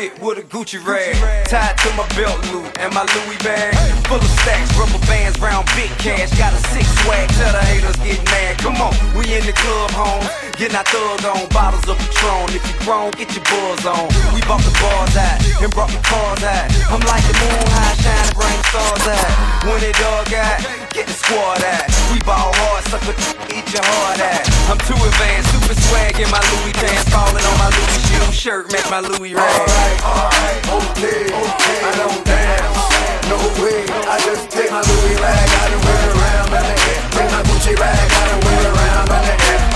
Outfit 0.00 0.22
with 0.22 0.38
a 0.38 0.42
Gucci 0.42 0.78
rag. 0.84 1.14
Tied 1.46 1.76
to 1.78 1.88
my 1.96 2.06
belt 2.16 2.40
loop 2.52 2.66
and 2.78 2.92
my 2.94 3.04
Louis 3.14 3.36
bag. 3.38 3.74
Full 4.06 4.18
of 4.18 4.32
stacks, 4.42 4.70
rubber 4.78 5.04
bands, 5.06 5.38
round 5.40 5.66
big 5.76 5.90
cash. 5.98 6.30
Got 6.38 6.52
a 6.52 6.60
six 6.72 6.86
swag, 7.02 7.28
tell 7.30 7.52
the 7.52 7.60
haters 7.60 7.96
get 7.96 8.22
mad. 8.26 8.58
Come 8.58 8.76
on, 8.76 8.94
we 9.14 9.24
in 9.34 9.44
the 9.44 9.52
club, 9.52 9.90
home. 9.90 10.24
Getting 10.56 10.76
our 10.76 10.84
thug 10.84 11.24
on, 11.24 11.48
bottles 11.50 11.86
of 11.88 11.98
Patron. 11.98 12.50
If 12.54 12.62
you 12.64 12.76
grown, 12.84 13.10
get 13.12 13.32
your 13.34 13.44
buzz 13.44 13.86
on. 13.86 14.08
We 14.34 14.40
bought 14.42 14.62
the 14.62 14.74
bars 14.80 15.16
out 15.16 15.38
and 15.62 15.70
brought 15.72 15.90
the 15.90 16.02
cars 16.04 16.42
out. 16.44 16.66
I'm 16.90 17.02
like 17.04 17.24
the 17.24 17.34
moon 17.40 17.66
high, 17.72 17.96
shining, 18.00 18.34
bright 18.36 18.60
stars 18.68 19.06
out. 19.08 19.64
When 19.64 19.80
it 19.84 19.96
dog 19.96 20.32
out, 20.32 20.89
get 20.92 21.06
the 21.06 21.12
squad 21.12 21.62
out. 21.62 21.86
We 22.12 22.18
ball 22.26 22.50
hard, 22.54 22.84
sucker, 22.90 23.14
eat 23.54 23.66
your 23.72 23.84
heart 23.84 24.20
out. 24.20 24.44
I'm 24.70 24.80
too 24.86 24.98
advanced, 24.98 25.50
super 25.54 25.74
swag 25.74 26.18
in 26.18 26.30
my 26.30 26.42
Louis 26.54 26.74
pants, 26.74 27.06
falling 27.10 27.44
on 27.44 27.56
my 27.58 27.70
Louis 27.70 28.02
shoe 28.10 28.32
shirt, 28.32 28.72
make 28.72 28.86
my 28.90 29.00
Louis 29.00 29.34
rag. 29.34 29.46
Alright, 29.46 29.98
alright, 30.04 30.60
okay, 30.66 31.30
okay. 31.30 31.78
I 31.86 31.92
don't 31.98 32.22
dance, 32.26 33.30
no 33.30 33.38
way. 33.62 33.86
I 34.06 34.16
just 34.26 34.50
take 34.50 34.70
my 34.70 34.82
Louis 34.82 35.16
rag, 35.22 35.48
I 35.48 35.66
done 35.70 35.82
wear 35.86 36.04
around 36.14 36.50
in 36.58 36.64
the 36.66 36.76
air. 36.90 37.30
My 37.30 37.42
Gucci 37.46 37.74
rag, 37.78 37.94
I 37.94 38.22
done 38.26 38.42
wear 38.44 38.62
around 38.74 39.08
in 39.10 39.64
the. 39.64 39.69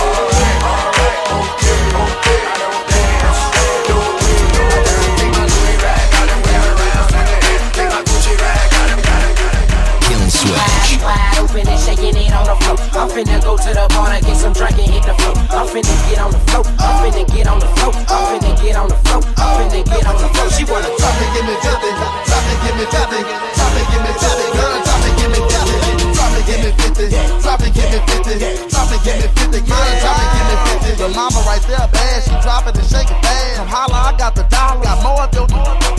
And 11.55 11.79
shaking 11.79 12.19
it 12.19 12.35
on 12.35 12.51
the 12.51 12.57
floor. 12.67 12.75
I'm 12.99 13.07
finna 13.07 13.39
go 13.39 13.55
to 13.55 13.71
the 13.71 13.87
bar 13.95 14.11
and 14.11 14.27
get 14.27 14.35
some 14.35 14.51
drink 14.53 14.75
and 14.75 14.91
hit 14.91 15.07
the 15.07 15.15
floor. 15.15 15.39
I'm 15.55 15.71
finna 15.71 15.95
get 16.11 16.19
on 16.19 16.35
the 16.35 16.41
floor. 16.51 16.67
I'm 16.83 16.99
finna 16.99 17.23
get 17.31 17.47
on 17.47 17.63
the 17.63 17.71
floor. 17.79 17.95
I'm 18.11 18.23
finna 18.27 18.59
get 18.59 18.75
on 18.75 18.89
the 18.91 18.99
floor. 19.07 19.23
I'm 19.39 19.71
finna 19.71 19.87
get 19.87 20.03
on 20.03 20.19
the 20.19 20.27
floor. 20.35 20.51
She 20.51 20.67
wanna 20.67 20.91
Drop 20.99 21.15
it, 21.15 21.31
give 21.31 21.47
me 21.47 21.55
fifty. 21.63 21.91
Drop 21.95 22.43
it, 22.51 22.59
give 22.59 22.75
me 22.75 22.85
fifty. 22.91 23.21
Drop 23.23 23.71
it, 23.71 23.87
give 23.87 24.03
me 24.03 24.13
fifty. 24.19 24.47
Girl, 24.51 24.75
drop 24.83 25.05
it, 25.07 25.15
give 25.15 25.31
me 25.31 25.41
fifty. 25.47 25.79
Drop 26.11 26.35
it, 26.35 26.43
give 26.43 26.59
me 26.59 26.71
fifty. 26.75 27.07
Drop 27.39 27.63
it, 27.63 27.71
give 27.71 27.87
me 27.87 27.99
fifty. 28.03 28.35
Drop 28.75 28.91
it, 28.91 29.01
give 29.07 29.15
me 29.15 29.27
fifty. 29.39 29.61
Girl, 29.63 29.91
drop 30.03 30.19
it, 30.19 30.31
give 30.35 30.47
me 30.51 30.57
fifty. 30.67 30.91
The 30.99 31.09
mama 31.15 31.39
right 31.47 31.63
there, 31.71 31.87
bad. 31.87 32.19
She 32.27 32.35
drop 32.43 32.67
it 32.67 32.75
and 32.75 32.89
shake 32.91 33.07
it 33.15 33.19
fast. 33.23 33.63
Come 33.63 33.71
holla, 33.71 34.11
I 34.11 34.19
got 34.19 34.35
the 34.35 34.43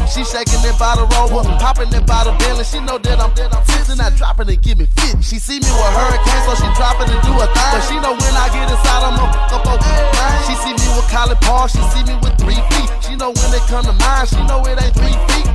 She 0.05 0.23
shaking 0.23 0.61
it 0.63 0.77
by 0.79 0.95
the 0.95 1.03
rover, 1.17 1.43
popping 1.59 1.91
it 1.91 2.05
by 2.05 2.23
the 2.23 2.31
belly. 2.39 2.63
She 2.63 2.79
know 2.79 2.97
that 2.97 3.19
I'm 3.19 3.33
that 3.35 3.51
I'm 3.51 3.63
fixing. 3.65 3.99
I 3.99 4.09
drop 4.15 4.39
it 4.39 4.47
and 4.47 4.61
give 4.61 4.77
me 4.77 4.87
fit. 4.95 5.19
She 5.23 5.39
see 5.39 5.59
me 5.59 5.67
with 5.67 5.93
hurricane, 5.97 6.43
so 6.47 6.53
she 6.55 6.69
drop 6.77 7.01
it 7.01 7.09
and 7.09 7.21
do 7.25 7.33
a 7.35 7.47
thing. 7.49 7.71
But 7.73 7.83
she 7.89 7.95
know 7.99 8.13
when 8.13 8.33
I 8.37 8.47
get 8.53 8.69
inside, 8.69 9.03
I'm 9.03 9.17
up, 9.19 9.33
up, 9.51 9.65
up. 9.65 9.81
She 10.47 10.53
see 10.61 10.71
me 10.71 10.87
with 10.95 11.09
Collie 11.09 11.35
Park, 11.41 11.73
she 11.73 11.81
see 11.91 12.03
me 12.05 12.15
with 12.21 12.37
three 12.37 12.59
feet. 12.71 12.89
She 13.03 13.13
know 13.17 13.33
when 13.33 13.49
they 13.51 13.59
come 13.67 13.83
to 13.83 13.95
mine, 13.97 14.25
she 14.29 14.39
know 14.45 14.63
it 14.63 14.77
ain't 14.77 14.95
three 14.95 15.17
feet. 15.33 15.47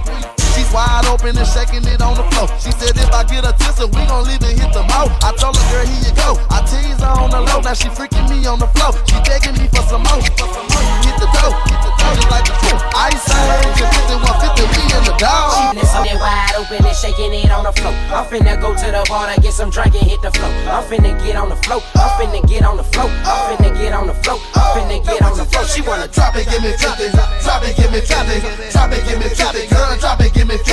She's 0.52 0.68
wide 0.74 1.06
open 1.06 1.38
and 1.38 1.46
shaking 1.46 1.86
it 1.86 2.02
on 2.02 2.18
the 2.18 2.26
floor. 2.34 2.50
She 2.58 2.74
said 2.74 2.98
if 2.98 3.08
I 3.14 3.22
get 3.24 3.46
a 3.46 3.54
tissue, 3.54 3.86
we 3.86 4.02
gon' 4.10 4.26
leave 4.26 4.42
and 4.42 4.58
hit 4.58 4.72
the 4.74 4.82
mo. 4.82 5.08
I 5.22 5.30
told 5.38 5.56
her, 5.56 5.66
girl, 5.70 5.86
here 5.86 6.10
you 6.10 6.14
go. 6.18 6.36
I 6.50 6.60
tease 6.66 7.00
her 7.00 7.14
on 7.16 7.30
the 7.30 7.40
low, 7.40 7.62
now 7.62 7.72
she 7.72 7.88
freaking 7.88 8.26
me 8.28 8.44
on 8.44 8.58
the 8.58 8.68
floor. 8.74 8.92
She 9.06 9.16
begging 9.24 9.56
me 9.56 9.70
for 9.70 9.86
some 9.86 10.02
more. 10.02 10.20
Hit 10.20 11.16
the 11.22 11.28
dough, 11.32 11.54
hit 11.70 11.80
the 11.86 11.89
dough, 12.00 12.16
just 12.16 12.30
like 12.32 12.46
the 12.48 12.54
truth. 12.64 12.82
Ice 12.96 13.28
age, 13.28 13.76
just 13.76 13.92
5150, 14.08 14.64
we 14.72 14.82
in 14.88 15.02
the 15.04 15.14
dog. 15.20 15.76
Listen, 15.76 16.02
they 16.04 16.16
wide 16.16 16.56
open 16.56 16.80
and 16.80 16.96
shaking 16.96 17.32
it 17.32 17.50
on 17.52 17.64
the 17.64 17.72
floor. 17.76 17.94
I'm 18.12 18.24
finna 18.26 18.56
go 18.60 18.72
to 18.72 18.88
the 18.88 19.04
bar 19.08 19.28
and 19.28 19.40
get 19.42 19.52
some 19.52 19.70
drink 19.70 19.94
and 19.94 20.08
hit 20.08 20.20
the 20.22 20.32
floor. 20.32 20.50
I'm 20.72 20.84
finna 20.88 21.12
get 21.24 21.36
on 21.36 21.48
the 21.48 21.56
floor. 21.64 21.82
I'm 21.96 22.10
finna 22.18 22.40
get 22.48 22.64
on 22.64 22.76
the 22.76 22.84
floor. 22.84 23.08
I'm 23.24 23.56
finna 23.56 23.70
get 23.76 23.92
on 23.92 24.06
the 24.06 24.16
floor. 24.24 24.38
I'm 24.54 24.68
finna 24.76 25.04
get 25.04 25.22
on 25.22 25.36
the 25.36 25.44
floor. 25.44 25.64
She 25.64 25.82
wanna 25.82 26.08
Drop 26.10 26.34
it, 26.36 26.48
give 26.50 26.62
me 26.62 26.72
50. 26.72 27.10
Drop 27.42 27.62
it, 27.64 27.76
give 27.76 27.90
me 27.92 28.00
50. 28.00 28.70
Drop 28.70 28.92
it, 28.92 29.04
give 29.06 29.18
me 29.18 29.28
50. 29.28 29.66
Girl, 29.66 29.96
drop 29.98 30.20
it, 30.20 30.32
give 30.34 30.46
me 30.46 30.56
50. 30.58 30.70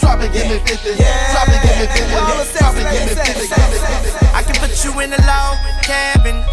Drop 0.00 0.20
it, 0.20 0.32
give 0.32 0.48
me 0.48 0.58
50. 0.58 0.96
Drop 0.98 1.48
it, 1.48 1.62
give 1.62 1.76
me 1.78 1.86
50. 1.88 2.10
Drop 2.58 2.74
it, 2.76 2.86
give 2.90 3.06
me 3.06 3.14
50. 3.14 3.48
Give 3.48 3.70
me 3.70 3.78
50. 3.80 4.26
I 4.34 4.42
can 4.42 4.56
put 4.56 4.84
you 4.84 4.92
in 5.00 5.12
a 5.12 5.20
log 5.26 5.56
cabin, 5.82 6.44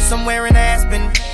somewhere 0.00 0.46
in 0.46 0.56
Aspen. 0.56 1.33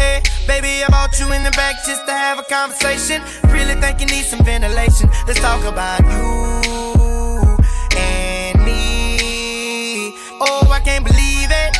Hey, 0.00 0.22
baby, 0.46 0.82
I 0.82 0.88
brought 0.88 1.20
you 1.20 1.30
in 1.32 1.42
the 1.44 1.50
back 1.50 1.76
just 1.84 2.06
to 2.06 2.12
have 2.12 2.38
a 2.38 2.42
conversation. 2.42 3.20
Really 3.52 3.74
think 3.82 4.00
you 4.00 4.06
need 4.06 4.24
some 4.24 4.42
ventilation. 4.42 5.10
Let's 5.26 5.40
talk 5.40 5.62
about 5.64 6.00
you 6.00 7.60
and 8.00 8.64
me. 8.64 10.16
Oh, 10.40 10.66
I 10.72 10.80
can't 10.80 11.04
believe 11.04 11.50
it. 11.52 11.76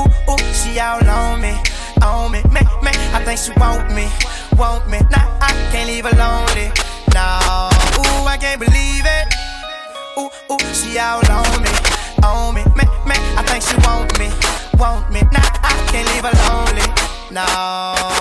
Ooh, 0.00 0.32
ooh, 0.32 0.54
she 0.54 0.80
all 0.80 1.04
on 1.06 1.42
me, 1.42 1.52
on 2.00 2.32
me. 2.32 2.40
Man, 2.48 2.64
man, 2.80 2.96
I 3.12 3.22
think 3.22 3.38
she 3.38 3.52
want 3.60 3.92
me, 3.92 4.08
want 4.56 4.88
me. 4.88 5.00
Nah, 5.12 5.28
I 5.38 5.52
can't 5.70 5.75
lonely. 17.36 18.15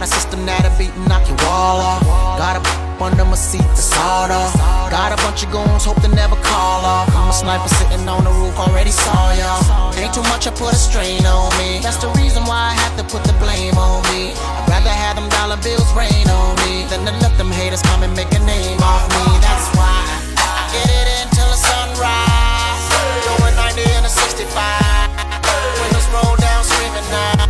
Got 0.00 0.08
a 0.08 0.16
system 0.16 0.46
that'll 0.48 0.72
beat 0.80 0.96
and 0.96 1.04
knock 1.12 1.28
your 1.28 1.36
wall 1.44 1.76
off. 1.76 2.00
Got 2.40 2.56
a 2.56 2.64
under 3.04 3.24
my 3.28 3.36
seat 3.36 3.60
to 3.60 3.84
sawed 3.84 4.32
off. 4.32 4.56
Got 4.88 5.12
a 5.12 5.16
bunch 5.20 5.44
of 5.44 5.52
goons, 5.52 5.84
hope 5.84 6.00
to 6.00 6.08
never 6.08 6.40
call 6.40 6.80
off. 6.88 7.12
I'm 7.12 7.28
a 7.28 7.32
sniper 7.36 7.68
sitting 7.68 8.08
on 8.08 8.24
the 8.24 8.32
roof, 8.32 8.56
already 8.56 8.92
saw 8.96 9.12
y'all. 9.36 9.92
Ain't 10.00 10.16
too 10.16 10.24
much, 10.32 10.48
I 10.48 10.56
put 10.56 10.72
a 10.72 10.80
strain 10.80 11.20
on 11.28 11.52
me. 11.60 11.84
That's 11.84 12.00
the 12.00 12.08
reason 12.16 12.48
why 12.48 12.72
I 12.72 12.80
have 12.80 12.96
to 12.96 13.04
put 13.12 13.28
the 13.28 13.36
blame 13.44 13.76
on 13.76 14.00
me. 14.08 14.32
I'd 14.32 14.72
rather 14.72 14.88
have 14.88 15.20
them 15.20 15.28
dollar 15.36 15.60
bills 15.60 15.92
rain 15.92 16.24
on 16.32 16.56
me 16.64 16.88
than 16.88 17.04
to 17.04 17.12
let 17.20 17.36
them 17.36 17.52
haters 17.52 17.84
come 17.84 18.00
and 18.00 18.16
make 18.16 18.32
a 18.32 18.40
name 18.48 18.80
off 18.80 19.04
me. 19.04 19.36
That's 19.44 19.68
why 19.76 20.00
I 20.40 20.64
get 20.72 20.88
it 20.96 21.28
until 21.28 21.44
the 21.52 21.60
sunrise. 21.60 22.88
Going 23.36 23.52
90 23.52 23.84
in 23.84 24.08
a 24.08 24.08
65. 24.08 24.48
Windows 24.48 26.08
roll 26.08 26.40
down, 26.40 26.64
screaming 26.64 27.04
now. 27.12 27.49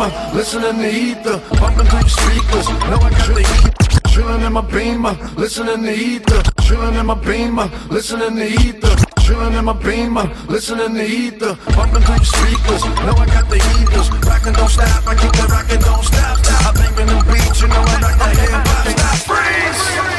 in 0.00 0.10
beamer, 0.10 0.34
listening 0.34 0.78
to 0.78 0.90
ether, 0.90 1.38
bumping 1.58 1.86
through 1.86 2.08
speakers. 2.08 2.68
Know 2.90 2.98
I 2.98 3.10
got 3.10 3.34
the 3.34 3.42
heat. 3.42 3.74
Chillin' 4.08 4.46
in 4.46 4.52
my 4.52 4.60
beamer, 4.60 5.16
listening 5.36 5.82
to 5.82 5.92
ether. 5.92 6.42
Chillin' 6.62 6.98
in 6.98 7.06
my 7.06 7.14
beamer, 7.14 7.70
listening 7.90 8.36
to 8.36 8.46
ether. 8.46 8.96
Chillin' 9.22 9.58
in 9.58 9.64
my 9.64 9.72
beamer, 9.72 10.30
listening 10.48 10.94
to 10.94 11.04
ether, 11.04 11.54
bumping 11.74 12.02
through 12.02 12.24
speakers. 12.24 12.84
Know 13.06 13.14
I 13.16 13.26
got 13.26 13.48
the 13.48 13.58
heaters, 13.58 14.10
rockin' 14.26 14.54
don't 14.54 14.70
stop. 14.70 15.06
I 15.06 15.14
keep 15.14 15.32
the 15.32 15.46
rockin' 15.50 15.80
don't 15.80 16.04
stop. 16.04 16.38
I 16.66 16.72
think 16.72 16.98
in 17.00 17.06
the 17.06 17.18
beach, 17.30 17.62
you 17.62 17.68
know 17.68 17.82
I 17.82 18.00
like 18.00 18.18
the 18.18 18.28
hip. 18.40 18.98
Stop, 18.98 19.16
freeze! 19.26 20.17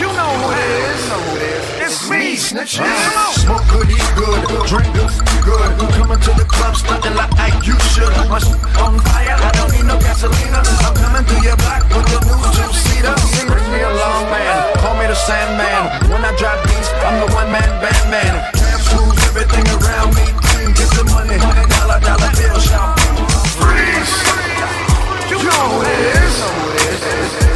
You 0.00 0.08
know 0.16 0.32
who 0.40 0.48
it 0.56 0.64
is. 0.88 1.04
It's 1.84 2.08
me, 2.08 2.32
snitches. 2.40 2.88
Smoke 3.36 3.68
good, 3.68 3.90
eat 3.92 4.10
good, 4.16 4.40
drink 4.64 4.88
good, 4.96 5.12
good. 5.44 5.68
Coming 5.92 6.20
to 6.24 6.32
the 6.40 6.46
club, 6.48 6.74
stunting 6.74 7.12
like 7.12 7.28
I 7.36 7.52
you 7.60 7.76
should. 7.92 8.08
My 8.32 8.40
on 8.80 8.96
fire, 9.04 9.36
I 9.36 9.52
don't 9.52 9.68
need 9.76 9.84
no 9.84 10.00
gasolina. 10.00 10.64
I'm 10.88 10.96
coming 10.96 11.24
through 11.28 11.44
your 11.44 11.56
block 11.60 11.84
with 11.92 12.08
the 12.08 12.20
new 12.24 12.40
two-seater. 12.48 13.12
Bring 13.44 13.68
me 13.68 13.80
along, 13.84 14.24
man. 14.32 14.72
Call 14.80 14.96
me 14.96 15.04
the 15.04 15.14
Sandman. 15.14 16.08
When 16.08 16.24
I 16.24 16.32
drop 16.40 16.64
beats, 16.64 16.88
I'm 17.04 17.20
the 17.20 17.28
one-man 17.36 17.68
band 17.84 18.06
man. 18.08 18.34
Trap 18.56 18.80
schools, 18.80 19.20
everything 19.28 19.68
around 19.68 20.16
me. 20.16 20.24
Get 20.80 20.88
the 20.96 21.04
money, 21.12 21.36
dollar, 21.76 22.00
dollar 22.00 22.32
bill 22.40 22.56
shop. 22.56 22.96
Freeze! 23.60 24.16
You 25.28 25.44
know 25.44 25.60
who 25.76 25.84
it 25.84 26.00
is. 26.24 26.40
High 26.40 27.49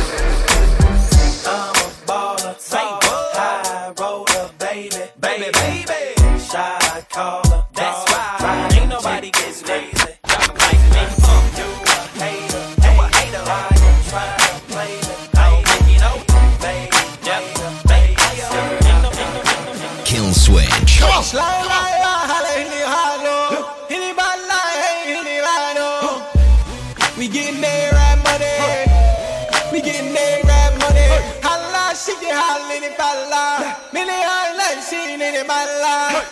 holla, 33.74 34.82
she 34.82 35.14
in 35.14 35.20
the 35.20 35.44
bala. 35.46 36.22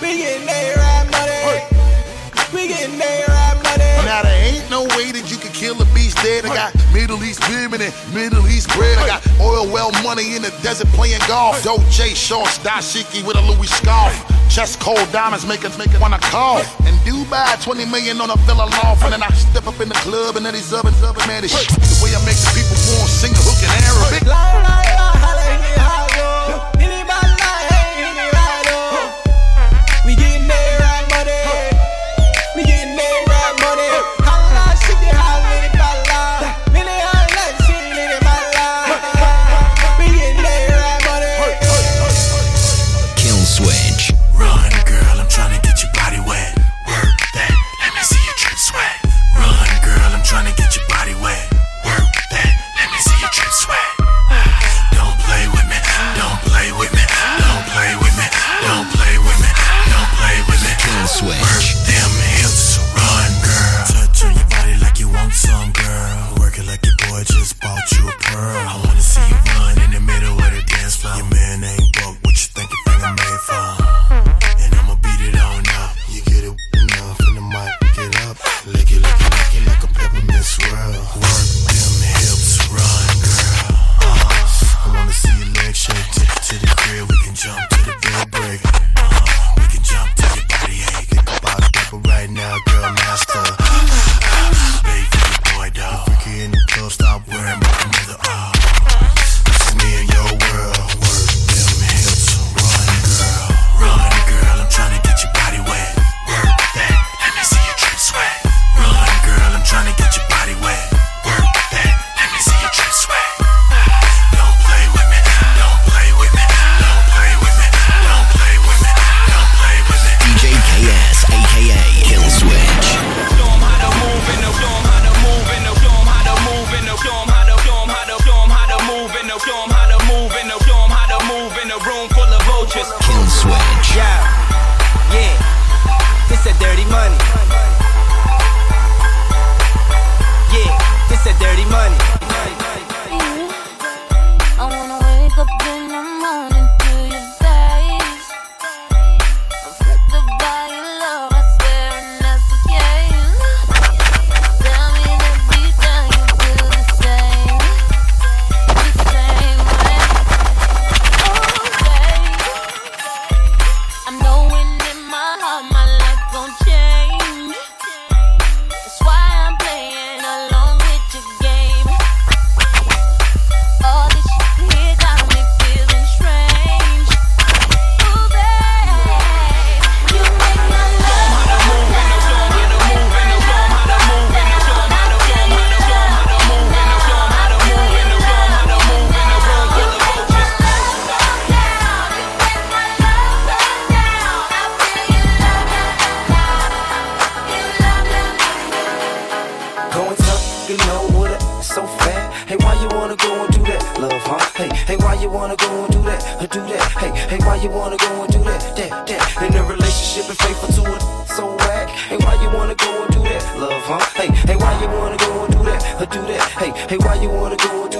We 0.00 0.18
getting 0.18 0.46
that 0.46 0.76
rap 0.76 1.06
money. 1.14 1.62
We 2.52 2.68
getting 2.68 2.98
that 2.98 3.28
rap 3.28 3.56
money. 3.62 3.90
Now 4.04 4.22
there 4.22 4.34
ain't 4.44 4.68
no 4.70 4.84
way 4.98 5.12
that 5.12 5.30
you 5.30 5.38
can 5.38 5.52
kill 5.52 5.80
a 5.80 5.86
beast 5.94 6.18
dead. 6.22 6.44
I 6.44 6.54
got 6.54 6.74
Middle 6.92 7.22
East 7.24 7.40
women 7.48 7.80
and 7.80 7.94
Middle 8.12 8.46
East 8.48 8.68
bread. 8.74 8.98
I 8.98 9.06
got 9.06 9.22
oil 9.40 9.70
well 9.72 9.92
money 10.02 10.36
in 10.36 10.42
the 10.42 10.50
desert 10.62 10.88
playing 10.92 11.22
golf. 11.28 11.62
Dolce 11.62 12.14
shorts, 12.14 12.58
dashiki 12.58 13.24
with 13.24 13.36
a 13.36 13.42
Louis 13.42 13.70
scarf. 13.70 14.12
Chest 14.50 14.80
cold 14.80 15.00
diamonds 15.12 15.46
make 15.46 15.64
it 15.64 15.72
make 15.78 15.94
it 15.94 16.00
wanna 16.00 16.18
call. 16.18 16.58
And 16.84 16.94
Dubai, 17.08 17.62
20 17.62 17.86
million 17.86 18.20
on 18.20 18.28
a 18.28 18.36
villa 18.44 18.68
loft. 18.82 19.02
And 19.04 19.12
then 19.12 19.22
I 19.22 19.30
step 19.32 19.66
up 19.66 19.80
in 19.80 19.88
the 19.88 19.98
club 20.04 20.36
and 20.36 20.44
then 20.44 20.54
these 20.54 20.72
other 20.72 20.92
other 21.06 21.26
man, 21.26 21.42
this 21.42 21.56
shit. 21.56 21.70
The 21.72 22.04
way 22.04 22.12
I 22.12 22.20
make 22.26 22.36
the 22.36 22.52
people 22.52 22.76
want 22.98 23.08
sing 23.08 23.32
the 23.32 23.40
hook 23.40 23.60
in 23.64 23.70
Arabic. 23.70 24.71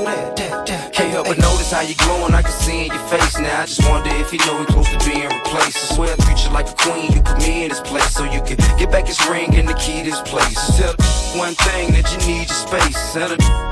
Can't 0.02 1.10
help 1.14 1.28
but 1.28 1.38
notice 1.38 1.70
how 1.70 1.82
you're 1.82 1.94
glowing, 1.96 2.34
I 2.34 2.42
can 2.42 2.50
see 2.50 2.86
in 2.86 2.92
your 2.92 3.06
face 3.06 3.38
now. 3.38 3.62
I 3.62 3.66
just 3.66 3.88
wonder 3.88 4.10
if 4.18 4.32
you 4.32 4.38
know 4.40 4.58
we 4.58 4.66
close 4.66 4.90
to 4.90 4.98
being 5.08 5.28
replaced. 5.28 5.78
I 5.78 5.94
swear 5.94 6.12
I 6.12 6.16
treat 6.24 6.44
you 6.44 6.50
like 6.50 6.68
a 6.68 6.74
queen, 6.74 7.12
you 7.12 7.22
put 7.22 7.38
me 7.38 7.64
in 7.64 7.68
this 7.68 7.80
place 7.80 8.10
so 8.10 8.24
you 8.24 8.42
can 8.42 8.56
get 8.78 8.90
back 8.90 9.06
his 9.06 9.20
ring 9.28 9.54
and 9.54 9.68
the 9.68 9.74
key 9.74 10.02
to 10.02 10.10
this 10.10 10.20
place. 10.22 10.58
Tell 10.76 10.94
one 11.38 11.54
thing 11.54 11.92
that 11.94 12.10
you 12.10 12.18
need 12.26 12.48
your 12.50 12.58
space. 12.66 12.98
Tell 13.12 13.30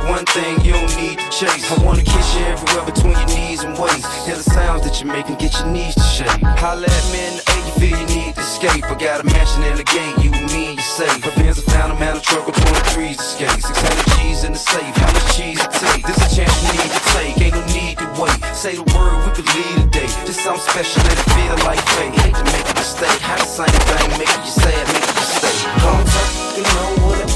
one 0.09 0.24
thing 0.26 0.61
you 0.64 0.72
don't 0.72 0.94
need 0.96 1.18
to 1.18 1.28
chase. 1.30 1.70
I 1.70 1.82
wanna 1.84 2.03
kiss 2.03 2.34
you 2.36 2.44
everywhere 2.46 2.84
between 2.86 3.16
your 3.18 3.30
knees 3.34 3.64
and 3.64 3.76
waist. 3.76 4.07
Hear 4.26 4.36
the 4.36 4.46
sounds 4.46 4.84
that 4.84 5.01
you 5.01 5.07
make 5.07 5.28
and 5.28 5.38
get 5.38 5.53
your 5.59 5.68
knees 5.68 5.94
to 5.94 6.03
shake. 6.03 6.40
Holla 6.61 6.86
at 6.86 7.07
me 7.12 7.20
in 7.28 7.34
the 7.36 7.44
A, 7.51 7.57
you 7.66 7.72
feel 7.80 7.96
you 7.98 8.09
need 8.09 8.34
to 8.34 8.40
escape. 8.40 8.84
I 8.84 8.94
got 8.94 9.20
a 9.20 9.24
mansion 9.24 9.62
in 9.64 9.76
the 9.76 9.84
gate, 9.84 10.14
you 10.22 10.30
and 10.32 10.46
me 10.53 10.74
you 10.74 10.82
safe. 10.82 11.20
But 11.24 11.34
Benz, 11.36 11.59
I 11.59 11.62
found 11.72 11.92
a 11.92 11.98
man 11.98 12.16
a 12.16 12.20
truck 12.20 12.46
with 12.46 12.57
23s 12.57 13.16
to 13.16 13.22
skate. 13.22 13.61
600 13.61 14.16
G's 14.16 14.44
in 14.44 14.53
the 14.53 14.59
safe, 14.59 14.94
how 14.96 15.12
much 15.12 15.36
cheese 15.36 15.61
it 15.61 15.72
take? 15.72 16.07
This 16.07 16.18
a 16.20 16.28
chance 16.36 16.55
you 16.64 16.72
need 16.78 16.90
to 16.90 17.03
take, 17.14 17.34
ain't 17.40 17.55
no 17.55 17.64
need 17.72 17.96
to 17.98 18.09
wait. 18.20 18.36
Say 18.55 18.76
the 18.76 18.86
word, 18.94 19.16
we 19.26 19.30
could 19.36 19.48
lead 19.55 19.84
a 19.84 19.86
day. 19.90 20.09
Just 20.24 20.40
something 20.40 20.62
special, 20.62 21.03
let 21.05 21.16
it 21.18 21.28
feel 21.34 21.57
like 21.68 21.80
fate. 21.96 22.14
Hate 22.24 22.36
to 22.36 22.44
make 22.55 22.66
a 22.68 22.76
mistake, 22.76 23.20
how 23.20 23.36
the 23.36 23.48
same 23.48 23.80
thing 23.88 24.09
making 24.16 24.42
you 24.44 24.53
sad, 24.53 24.84
making 24.92 25.16
you 25.16 25.28
stay. 25.28 25.57
Come 25.80 26.01
up, 26.01 26.57
you 26.57 26.64
know 26.64 27.07
what. 27.07 27.29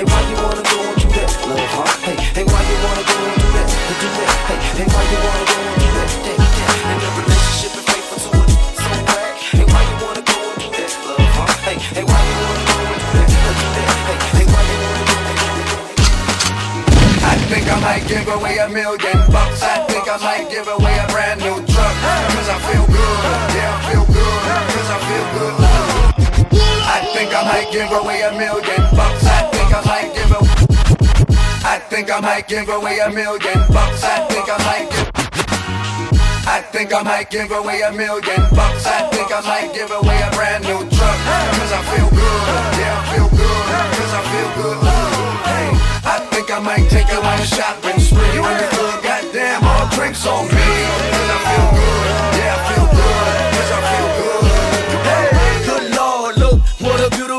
Hey, 0.00 0.08
why 0.08 0.24
you 0.32 0.36
wanna 0.40 0.64
go 0.64 0.80
and 0.80 0.96
do 0.96 1.08
that, 1.12 1.28
love, 1.44 1.60
huh? 1.76 1.84
Hey, 2.00 2.16
hey, 2.32 2.44
why 2.48 2.56
you 2.64 2.76
wanna 2.88 3.04
go 3.04 3.20
and 3.20 3.36
do 3.36 3.48
that, 3.52 3.68
and 3.68 4.00
do 4.00 4.08
that? 4.16 4.32
Hey, 4.48 4.56
hey, 4.80 4.88
why 4.88 5.04
you 5.12 5.20
wanna 5.20 5.44
go 5.44 5.60
and 5.60 5.76
do 5.76 5.88
that, 5.92 6.08
that, 6.24 6.40
that? 6.40 6.88
In 6.88 7.04
a 7.04 7.10
relationship 7.20 7.76
and 7.76 7.84
faithful 7.84 8.16
to 8.16 8.32
it, 8.40 8.48
so 8.80 8.96
whack. 8.96 9.36
Hey, 9.36 9.60
why 9.68 9.84
you 9.84 10.00
wanna 10.00 10.24
go 10.24 10.40
and 10.40 10.56
do 10.56 10.72
that, 10.72 10.88
love, 11.04 11.20
huh? 11.36 11.52
Hey, 11.68 11.76
hey, 11.76 12.04
why 12.08 12.16
you 12.16 12.32
wanna 12.40 12.64
go 12.64 12.80
and 12.80 12.96
do 12.96 13.12
that, 13.12 13.28
and 13.28 13.60
do 13.60 13.68
that? 13.76 13.92
Hey, 14.08 14.40
hey, 14.40 14.48
why 14.48 14.62
you 14.72 14.76
wanna 14.80 15.04
go 15.04 15.20
and 15.20 15.36
do 15.36 15.68
that? 15.68 15.84
I 17.20 17.36
think 17.52 17.68
I 17.68 17.76
might 17.84 18.04
give 18.08 18.24
away 18.24 18.56
a 18.56 18.68
million 18.72 19.20
bucks. 19.28 19.60
I 19.60 19.84
think 19.84 20.08
I 20.08 20.16
might 20.16 20.48
give 20.48 20.64
away 20.64 20.96
a 20.96 21.04
brand 21.12 21.44
new 21.44 21.60
truck. 21.68 21.94
Cause 22.32 22.48
I 22.48 22.56
feel 22.72 22.88
good. 22.88 23.20
Yeah, 23.52 23.76
I 23.76 23.84
feel 23.84 24.08
good. 24.08 24.40
Cause 24.48 24.88
I 24.96 24.98
feel 25.04 25.26
good. 25.36 25.60
I 26.88 27.04
think 27.12 27.36
I 27.36 27.44
might 27.44 27.68
give 27.68 27.92
away 27.92 28.24
a 28.24 28.32
million 28.32 28.80
bucks. 28.96 29.28
I 29.28 29.39
think 29.70 29.86
I 29.86 30.02
might 30.02 30.14
give 30.14 30.30
away. 30.32 30.50
I 31.62 31.78
think 31.78 32.10
I 32.10 32.20
might 32.20 32.48
give 32.48 32.68
away 32.68 32.98
a 32.98 33.10
million 33.10 33.60
bucks. 33.70 34.02
I 34.02 34.26
think 34.26 34.48
I 34.50 34.58
might 34.66 34.90
give. 34.90 35.10
I 36.46 36.60
think 36.72 36.92
I 36.92 37.02
might 37.02 37.30
give 37.30 37.52
away 37.52 37.82
a 37.82 37.92
million 37.92 38.42
bucks. 38.50 38.86
I 38.86 39.06
think 39.12 39.30
I 39.30 39.40
might 39.42 39.72
give 39.72 39.90
away 39.90 40.18
a 40.26 40.30
brand 40.34 40.64
new 40.64 40.78
truck. 40.90 41.18
Cause 41.54 41.72
I 41.72 41.82
feel 41.86 42.10
good. 42.10 42.42
Yeah, 42.82 42.98
I 42.98 43.14
feel 43.14 43.28
good. 43.30 43.64
Cause 43.94 44.14
I 44.18 44.22
feel 44.32 44.50
good. 44.58 44.78
Hey, 45.46 45.68
I 46.02 46.18
think 46.32 46.50
I 46.50 46.58
might 46.58 46.90
take 46.90 47.08
you 47.08 47.20
on 47.22 47.38
a 47.38 47.46
shopping 47.46 48.00
spree. 48.00 48.40
When 48.40 48.56
the 48.58 48.66
club, 48.74 49.02
goddamn, 49.04 49.62
all 49.62 49.86
drinks 49.94 50.26
on 50.26 50.48
me. 50.48 51.19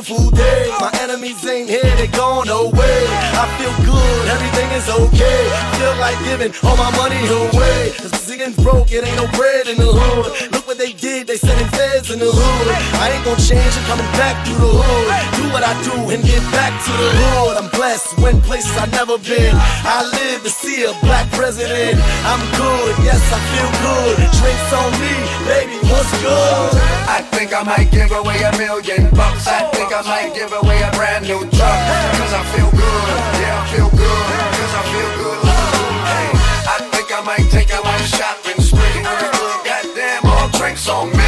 Beautiful 0.01 0.31
day. 0.31 0.73
My 0.79 0.89
enemies 1.01 1.45
ain't 1.45 1.69
here, 1.69 1.95
they 1.95 2.07
gone 2.07 2.49
away. 2.49 3.05
I 3.37 3.45
feel 3.57 3.73
good, 3.85 4.27
everything 4.29 4.69
is 4.73 4.89
okay. 4.89 5.41
Feel 5.77 5.95
like 6.01 6.17
giving 6.25 6.51
all 6.63 6.77
my 6.77 6.89
money 6.97 7.21
away. 7.27 7.93
Cause 7.97 8.11
singing 8.21 8.53
broke, 8.63 8.91
it 8.91 9.05
ain't 9.05 9.17
no 9.17 9.27
bread 9.37 9.67
in 9.67 9.77
the 9.77 9.85
hood. 9.85 10.51
Look 10.51 10.65
what 10.67 10.77
they 10.77 10.93
did, 10.93 11.27
they 11.27 11.37
sending 11.37 11.67
feds 11.69 12.09
in 12.09 12.19
the 12.19 12.31
hood. 12.31 12.67
I 12.97 13.13
ain't 13.13 13.25
gonna 13.25 13.37
change, 13.41 13.73
I'm 13.77 13.85
coming 13.85 14.11
back 14.17 14.41
through 14.45 14.57
the 14.57 14.73
hood. 14.73 15.07
Do 15.37 15.45
what 15.53 15.63
I 15.63 15.73
do 15.85 15.93
and 16.09 16.23
get 16.23 16.41
back 16.49 16.73
to 16.73 16.91
the 16.91 17.09
hood. 17.21 17.57
I'm 17.61 17.69
blessed, 17.69 18.17
went 18.19 18.41
places 18.43 18.73
I've 18.77 18.91
never 18.91 19.17
been. 19.21 19.53
I 19.85 20.01
live 20.17 20.41
to 20.43 20.49
see 20.49 20.83
a 20.83 20.93
black 21.05 21.29
president. 21.31 22.01
I'm 22.25 22.41
good, 22.57 22.93
yes, 23.05 23.21
I 23.29 23.39
feel 23.53 23.69
good. 23.85 24.15
Drinks 24.41 24.69
on 24.73 24.89
me, 24.97 25.13
baby, 25.45 25.77
what's 25.93 26.09
good? 26.25 26.73
I 27.05 27.21
think 27.33 27.53
I 27.53 27.61
might 27.63 27.91
give 27.91 28.11
away 28.11 28.41
a 28.41 28.51
million 28.57 29.11
bucks. 29.13 29.45
I 29.45 29.67
think 29.69 29.90
I 29.93 30.01
might 30.03 30.33
give 30.33 30.53
away 30.53 30.81
a 30.81 30.89
brand 30.91 31.27
new 31.27 31.39
truck. 31.51 31.79
Cause 32.15 32.31
I 32.31 32.45
feel 32.55 32.71
good. 32.71 32.79
Yeah, 33.43 33.59
I 33.59 33.67
feel 33.75 33.89
good. 33.91 33.99
Cause 33.99 34.71
I 34.71 34.83
feel 34.87 35.11
good. 35.19 35.43
Hey, 36.07 36.31
I 36.63 36.79
think 36.95 37.11
I 37.11 37.19
might 37.27 37.43
take 37.51 37.67
you 37.67 37.75
on 37.75 37.99
shopping 38.07 38.55
spree. 38.63 39.03
Goddamn, 39.67 40.23
all 40.31 40.47
drinks 40.55 40.87
on 40.87 41.11
me. 41.11 41.27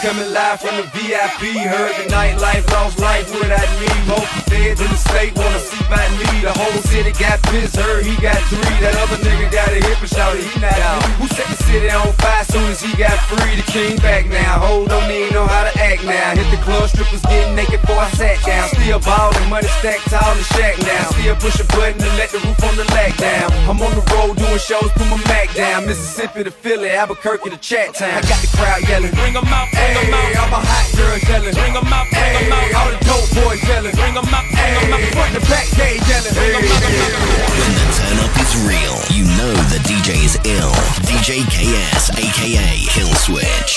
Coming 0.07 0.31
live 0.31 0.61
from 0.61 0.77
the 0.79 0.87
VIP. 0.95 1.59
Heard 1.67 1.91
the 1.99 2.07
nightlife, 2.07 2.63
lost 2.71 2.97
life 2.99 3.27
without 3.35 3.67
me. 3.75 3.91
Most 4.07 4.31
feds 4.47 4.79
in 4.79 4.87
the 4.87 4.95
state 4.95 5.35
wanna 5.35 5.59
see 5.59 5.83
by 5.91 5.99
me. 6.15 6.47
The 6.47 6.53
whole 6.55 6.79
city 6.87 7.11
got 7.11 7.43
pissed, 7.51 7.75
heard 7.75 8.05
he 8.05 8.15
got 8.23 8.39
three. 8.47 8.77
That 8.79 8.95
other 9.03 9.19
nigga 9.19 9.51
got 9.51 9.67
a 9.67 9.83
hip 9.83 9.99
and 9.99 10.07
shouted 10.09 10.47
he 10.47 10.59
not 10.63 10.79
out. 10.79 11.03
Who 11.19 11.27
set 11.35 11.47
the 11.51 11.59
city 11.67 11.89
on 11.91 12.07
fire 12.23 12.45
soon 12.45 12.71
as 12.71 12.79
he 12.79 12.95
got 12.95 13.19
free? 13.27 13.59
The 13.59 13.67
king 13.67 13.97
back 13.97 14.27
now. 14.27 14.63
Hold 14.63 14.87
don't 14.87 15.11
even 15.11 15.33
know 15.33 15.45
how 15.45 15.67
to 15.67 15.73
act 15.75 16.05
now. 16.05 16.39
Hit 16.39 16.47
the 16.55 16.61
club, 16.63 16.87
strippers 16.87 17.23
getting 17.27 17.55
naked 17.55 17.81
before 17.81 17.99
I 17.99 18.09
sat 18.11 18.39
down. 18.47 18.69
Still 18.69 18.99
ballin', 19.03 19.49
money 19.49 19.67
stacked 19.83 20.07
tall 20.07 20.31
in 20.31 20.37
the 20.37 20.47
shack 20.55 20.79
now. 20.87 21.03
Still 21.19 21.35
push 21.35 21.59
a 21.59 21.65
button 21.75 21.99
to 21.99 22.09
let 22.15 22.31
the 22.31 22.39
roof 22.47 22.63
on 22.63 22.79
the 22.79 22.87
lack 22.95 23.17
down. 23.17 23.51
I'm 23.67 23.81
on 23.83 23.91
the 23.91 24.05
road 24.15 24.39
doing 24.39 24.63
shows, 24.63 24.87
put 24.95 25.07
my 25.11 25.19
Mac 25.27 25.51
down. 25.53 25.85
Mississippi 25.85 26.45
to 26.45 26.51
Philly, 26.51 26.91
Albuquerque 26.91 27.49
to 27.49 27.57
Chat 27.57 27.95
Town. 27.95 28.15
I 28.15 28.21
got 28.23 28.39
the 28.39 28.47
crowd 28.55 28.87
yelling. 28.87 29.11
Bring 29.11 29.35
'em 29.35 29.43
out, 29.51 29.67
bring 29.71 29.96
'em 29.97 30.13
out. 30.13 30.35
All 30.37 30.49
my 30.53 30.61
hot 30.61 30.85
girls 30.97 31.23
yelling. 31.29 31.53
Bring 31.53 31.75
'em 31.75 31.93
out, 31.93 32.07
bring 32.11 32.35
'em 32.35 32.51
out. 32.53 32.73
All 32.77 32.89
the 32.91 32.97
dope 33.05 33.29
boys 33.37 33.61
yelling. 33.67 33.95
Bring 33.95 34.15
'em 34.17 34.33
out, 34.37 34.45
bring 34.51 34.75
'em 34.77 34.93
out. 34.93 35.01
Front 35.15 35.33
to 35.35 35.41
back, 35.51 35.67
they 35.79 35.93
yelling. 36.09 36.33
Bring 36.33 36.53
'em 36.55 36.63
out, 36.63 36.79
bring 36.81 36.95
'em 36.95 37.03
out. 37.03 37.11
When 37.57 37.71
the 37.79 37.85
turn 37.97 38.17
up 38.25 38.33
is 38.43 38.51
real, 38.71 38.95
you 39.15 39.23
know 39.37 39.53
the 39.73 39.79
DJ 39.89 40.09
is 40.27 40.35
ill. 40.43 40.73
DJ 41.09 41.29
KS, 41.53 42.03
aka 42.17 42.69
Kill 42.93 43.13
Switch. 43.15 43.71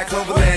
Town, 0.00 0.08
Southside, 0.08 0.08
Cloverland, 0.08 0.49